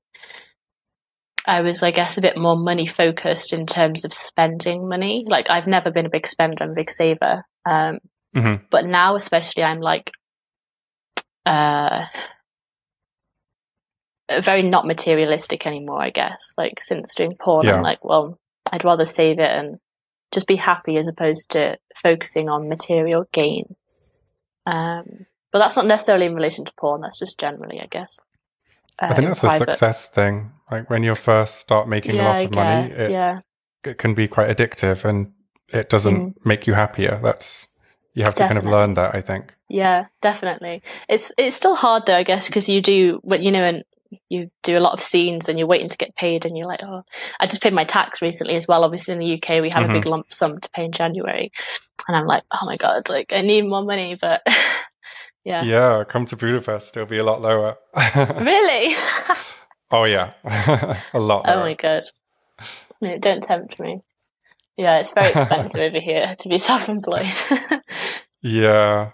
[1.47, 5.25] I was, I guess, a bit more money focused in terms of spending money.
[5.27, 7.43] Like I've never been a big spender and big saver.
[7.65, 7.99] Um,
[8.37, 8.65] mm-hmm.
[8.71, 10.11] But now, especially, I'm like,
[11.47, 12.05] uh,
[14.43, 16.55] very not materialistic anymore, I guess.
[16.57, 17.77] Like since doing porn, yeah.
[17.77, 18.39] I'm like, well,
[18.73, 19.79] I'd rather save it and
[20.33, 23.75] just be happy as opposed to focusing on material gain.
[24.67, 27.01] Um, but that's not necessarily in relation to porn.
[27.01, 28.19] That's just generally, I guess.
[29.01, 30.53] Uh, I think that's a success thing.
[30.71, 33.41] Like when you first start making yeah, a lot of money, it, yeah.
[33.85, 35.33] it can be quite addictive, and
[35.69, 36.35] it doesn't mm.
[36.45, 37.19] make you happier.
[37.23, 37.69] That's
[38.13, 38.61] you have definitely.
[38.61, 39.15] to kind of learn that.
[39.15, 39.55] I think.
[39.69, 40.83] Yeah, definitely.
[41.09, 43.85] It's it's still hard though, I guess, because you do what you know, and
[44.29, 46.83] you do a lot of scenes and you're waiting to get paid and you're like
[46.83, 47.03] oh.
[47.41, 48.85] I just paid my tax recently as well.
[48.85, 49.91] Obviously in the uk we have mm-hmm.
[49.91, 50.11] a big mm-hmm.
[50.11, 51.53] lump sum to pay in january.
[52.07, 54.43] And i'm like oh my god like i need more money but
[55.45, 55.63] yeah.
[55.63, 57.77] Yeah come to budapest it'll be a lot lower.
[58.17, 58.95] Really?
[59.91, 60.35] Oh yeah.
[61.15, 61.57] A lot lower.
[61.57, 62.03] oh my god.
[63.01, 64.03] No don't tempt me.
[64.77, 67.35] Yeah it's very expensive over here to be self-employed.
[68.43, 69.13] Yeah.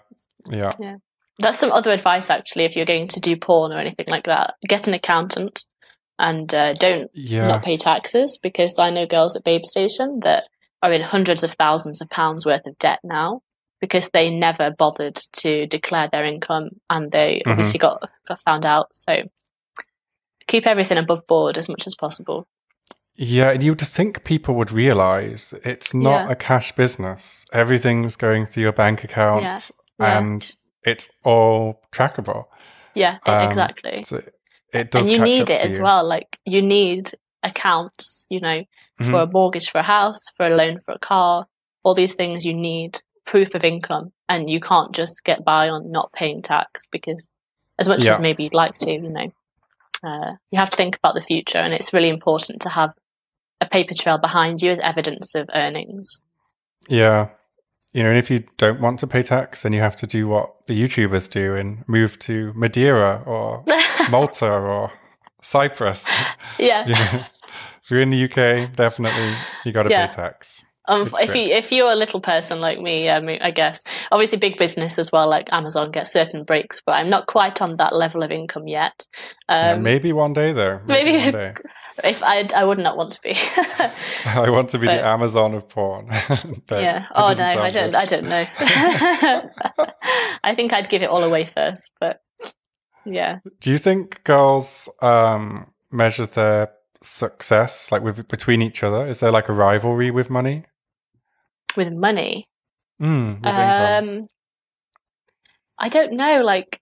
[0.49, 0.71] Yeah.
[0.79, 0.97] Yeah
[1.39, 4.55] that's some other advice actually if you're going to do porn or anything like that
[4.67, 5.65] get an accountant
[6.17, 7.47] and uh, don't yeah.
[7.47, 10.45] not pay taxes because i know girls at babe station that
[10.81, 13.41] are in hundreds of thousands of pounds worth of debt now
[13.81, 17.51] because they never bothered to declare their income and they mm-hmm.
[17.51, 19.23] obviously got got found out so
[20.47, 22.47] keep everything above board as much as possible
[23.17, 26.31] yeah, and you'd think people would realize it's not yeah.
[26.31, 27.45] a cash business.
[27.53, 29.57] Everything's going through your bank account, yeah.
[29.99, 30.53] And
[30.85, 32.45] it's all trackable.
[32.93, 34.03] Yeah, um, exactly.
[34.03, 34.21] So
[34.73, 35.83] it does, and you need it as you.
[35.83, 36.07] well.
[36.07, 37.11] Like you need
[37.43, 38.63] accounts, you know,
[38.99, 39.11] mm-hmm.
[39.11, 41.45] for a mortgage for a house, for a loan for a car,
[41.83, 42.45] all these things.
[42.45, 46.85] You need proof of income, and you can't just get by on not paying tax
[46.91, 47.27] because,
[47.79, 48.15] as much yeah.
[48.15, 49.31] as maybe you'd like to, you know,
[50.03, 52.91] uh, you have to think about the future, and it's really important to have
[53.61, 56.19] a paper trail behind you as evidence of earnings.
[56.87, 57.29] Yeah,
[57.95, 60.27] you know, and if you don't want to pay tax, then you have to do
[60.27, 63.63] what the YouTubers do and move to Madeira or
[64.09, 64.91] Malta or
[65.41, 66.11] Cyprus.
[66.59, 66.83] Yeah.
[66.85, 67.25] Know,
[67.81, 69.33] if you're in the UK, definitely
[69.63, 70.07] you got to yeah.
[70.07, 70.65] pay tax.
[70.89, 73.81] Um, if you if you're a little person like me, I mean, I guess
[74.11, 77.77] obviously big business as well, like Amazon gets certain breaks, but I'm not quite on
[77.77, 79.07] that level of income yet.
[79.47, 80.81] Um, yeah, maybe one day though.
[80.85, 81.53] Maybe, maybe day.
[82.03, 83.33] if I I would not want to be.
[84.25, 86.07] I want to be but, the Amazon of porn.
[86.71, 87.05] yeah.
[87.15, 87.91] Oh no, I don't.
[87.91, 87.95] Good.
[87.95, 88.45] I don't know.
[90.43, 92.21] I think I'd give it all away first, but
[93.05, 93.39] yeah.
[93.61, 96.71] Do you think girls um, measure their
[97.01, 99.07] success like with between each other?
[99.07, 100.65] Is there like a rivalry with money?
[101.75, 102.47] with money.
[103.01, 104.27] Mm, with um,
[105.77, 106.41] I don't know.
[106.41, 106.79] Like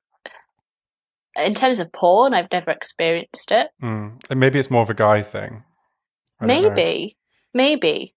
[1.36, 3.70] in terms of porn, I've never experienced it.
[3.82, 4.22] Mm.
[4.30, 5.64] And maybe it's more of a guy thing.
[6.40, 7.18] I maybe,
[7.54, 8.14] maybe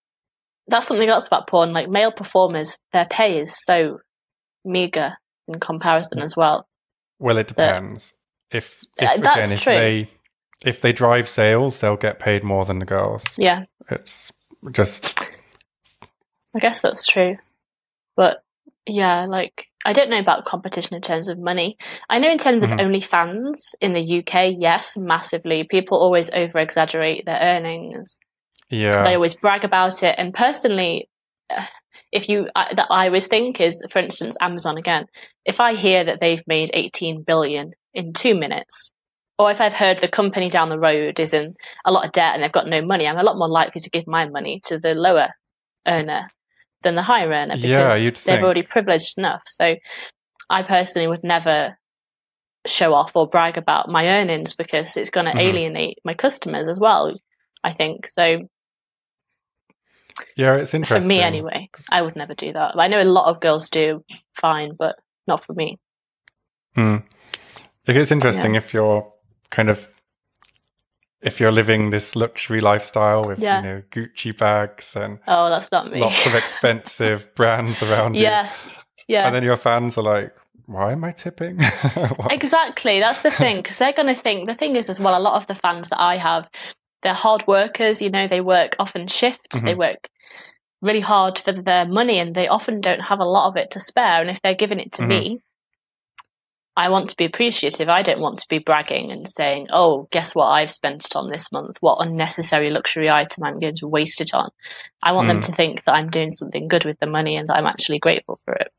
[0.68, 1.72] that's something else about porn.
[1.72, 3.98] Like male performers, their pay is so
[4.64, 5.14] meager
[5.48, 6.68] in comparison as well.
[7.18, 8.14] Well, it depends.
[8.50, 9.72] If, if uh, again, if true.
[9.72, 10.08] they
[10.64, 13.24] if they drive sales, they'll get paid more than the girls.
[13.38, 14.32] Yeah, it's
[14.72, 15.26] just
[16.54, 17.36] I guess that's true.
[18.16, 18.42] But
[18.86, 21.76] yeah, like I don't know about competition in terms of money.
[22.10, 22.72] I know in terms mm-hmm.
[22.72, 25.62] of OnlyFans in the UK, yes, massively.
[25.62, 28.18] People always over exaggerate their earnings.
[28.68, 29.04] Yeah.
[29.04, 30.16] They always brag about it.
[30.18, 31.08] And personally,
[32.10, 35.06] if you, that I always think is, for instance, Amazon again,
[35.44, 38.90] if I hear that they've made 18 billion in two minutes,
[39.38, 42.34] or if I've heard the company down the road is in a lot of debt
[42.34, 44.80] and they've got no money, I'm a lot more likely to give my money to
[44.80, 45.28] the lower
[45.86, 46.28] earner
[46.86, 48.42] than the higher earner because yeah, they're think.
[48.42, 49.42] already privileged enough.
[49.46, 49.74] So
[50.48, 51.76] I personally would never
[52.66, 55.40] show off or brag about my earnings because it's going to mm-hmm.
[55.40, 57.18] alienate my customers as well.
[57.64, 58.48] I think so.
[60.36, 61.02] Yeah, it's interesting.
[61.02, 62.78] For me, anyway, I would never do that.
[62.78, 64.04] I know a lot of girls do
[64.40, 65.78] fine, but not for me.
[66.74, 66.98] Hmm.
[67.86, 69.12] Like, It's interesting if you're
[69.50, 69.88] kind of
[71.22, 73.56] if you're living this luxury lifestyle with Yeah.
[73.60, 76.00] you know Gucci bags and Oh, that's not me.
[76.00, 78.50] lots of expensive brands around you, yeah,
[79.08, 79.26] yeah.
[79.26, 80.34] and then your fans are like,
[80.66, 81.58] "Why am I tipping?"
[82.30, 83.00] Exactly.
[83.00, 85.18] That's the thing because they're going to think the thing is as well.
[85.18, 86.48] A lot of the fans that I have,
[87.02, 88.02] they're hard workers.
[88.02, 89.62] You know, they work often shifts.
[89.62, 90.08] They work
[90.82, 93.80] really hard for their money, and they often don't have a lot of it to
[93.80, 94.20] spare.
[94.20, 95.08] And if they're giving it to Mhm.
[95.08, 95.40] me,
[96.78, 97.88] I want to be appreciative.
[97.88, 100.48] I don't want to be bragging and saying, "Oh, guess what?
[100.48, 101.76] I've spent it on this month.
[101.80, 104.50] What unnecessary luxury item I'm going to waste it on."
[105.02, 105.46] I want them Mm.
[105.46, 108.38] to think that I'm doing something good with the money and that I'm actually grateful
[108.44, 108.72] for it.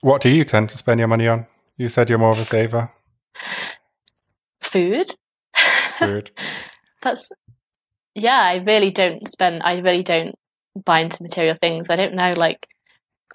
[0.00, 1.46] what do you tend to spend your money on?
[1.76, 2.92] You said you're more of a saver.
[4.60, 5.10] Food.
[5.98, 6.30] Food.
[7.02, 7.28] That's
[8.14, 10.34] yeah, I really don't spend I really don't
[10.84, 11.90] buy into material things.
[11.90, 12.68] I don't know like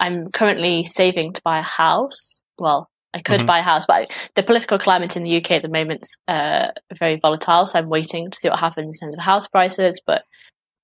[0.00, 2.40] I'm currently saving to buy a house.
[2.58, 3.46] Well, I could Mhm.
[3.46, 7.16] buy a house, but the political climate in the UK at the moment's uh, very
[7.16, 10.24] volatile, so I'm waiting to see what happens in terms of house prices, but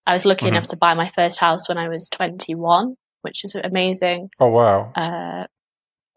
[0.07, 0.49] I was lucky Mhm.
[0.49, 4.31] enough to buy my first house when I was 21, which is amazing.
[4.41, 4.93] oh wow.
[4.97, 5.47] Uh,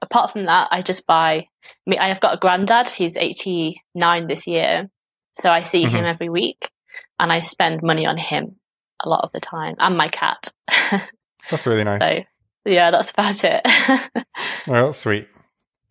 [0.01, 1.47] apart from that, I just buy.
[1.65, 2.89] I mean, I have got a granddad.
[2.89, 4.89] He's 89 this year.
[5.33, 6.09] So I see him Mhm.
[6.09, 6.71] every week
[7.19, 8.59] and I spend money on him
[9.03, 10.51] a lot of the time and my cat.
[11.51, 12.01] That's really nice.
[12.19, 12.23] so,
[12.65, 13.61] yeah, that's about it.
[14.67, 15.27] Well, that's sweet.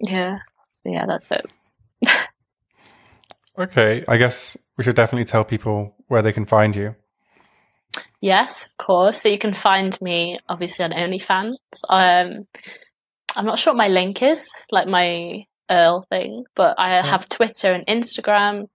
[0.01, 0.39] Yeah.
[0.85, 1.47] Yeah, that's it.
[3.59, 6.95] Okay, I guess we should definitely tell people where they can find you.
[8.21, 9.23] Yes, of course.
[9.23, 11.55] So you can find me obviously on OnlyFans.
[11.89, 12.47] Um,
[13.35, 17.73] I'm not sure what my link is, like my URL thing, but I have Twitter
[17.73, 18.67] and Instagram.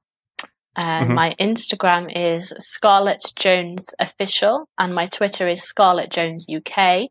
[0.75, 1.13] And Mhm.
[1.13, 7.09] my Instagram is Scarlett Jones Official, and my Twitter is Scarlett Jones UK.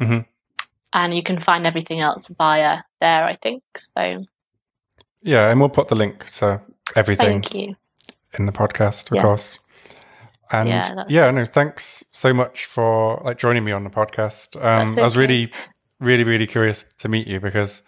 [0.00, 0.26] Mhm.
[0.92, 3.62] And you can find everything else via there, I think.
[3.96, 4.24] So
[5.22, 6.60] Yeah, and we'll put the link to
[6.96, 7.44] everything
[8.38, 9.22] in the podcast, of Yeah.
[9.22, 9.58] course.
[10.50, 14.56] And Yeah, yeah, no, thanks so much for like joining me on the podcast.
[14.56, 15.50] Um, That's I was really,
[16.00, 17.82] really, really curious to meet you because,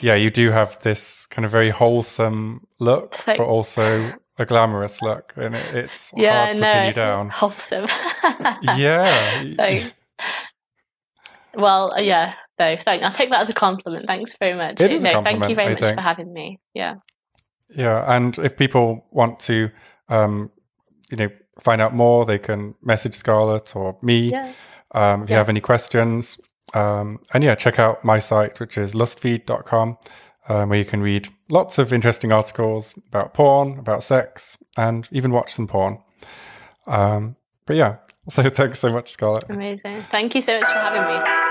[0.00, 5.02] yeah, you do have this kind of very wholesome look, Thank- but also a glamorous
[5.02, 7.28] look, and it, it's Yeah, hard to no, pin you down.
[7.34, 7.86] wholesome.
[8.62, 9.92] yeah, Thanks.
[11.58, 13.02] Well, uh, yeah, no, thank.
[13.02, 14.06] I'll take that as a compliment.
[14.06, 14.80] Thanks very much.
[14.80, 15.96] It is a no, thank you very I much think.
[15.96, 16.60] for having me.
[16.72, 16.94] Yeah,
[17.68, 19.68] Yeah, and if people want to,
[20.08, 20.50] um,
[21.10, 21.28] you know,
[21.60, 24.30] find out more, they can message Scarlett or me.
[24.30, 24.52] yeah,
[24.94, 26.38] Um, if you have any questions,
[26.74, 29.98] um, and yeah, check out my site, which is lustfeed.com,
[30.48, 35.32] um, where you can read lots of interesting articles about porn, about sex, and even
[35.32, 35.98] watch some porn.
[36.86, 37.34] Um,
[37.66, 37.96] but yeah,
[38.28, 39.44] so thanks so much, Scarlett.
[39.50, 40.04] amazing.
[40.12, 41.47] Thank you so much for having me.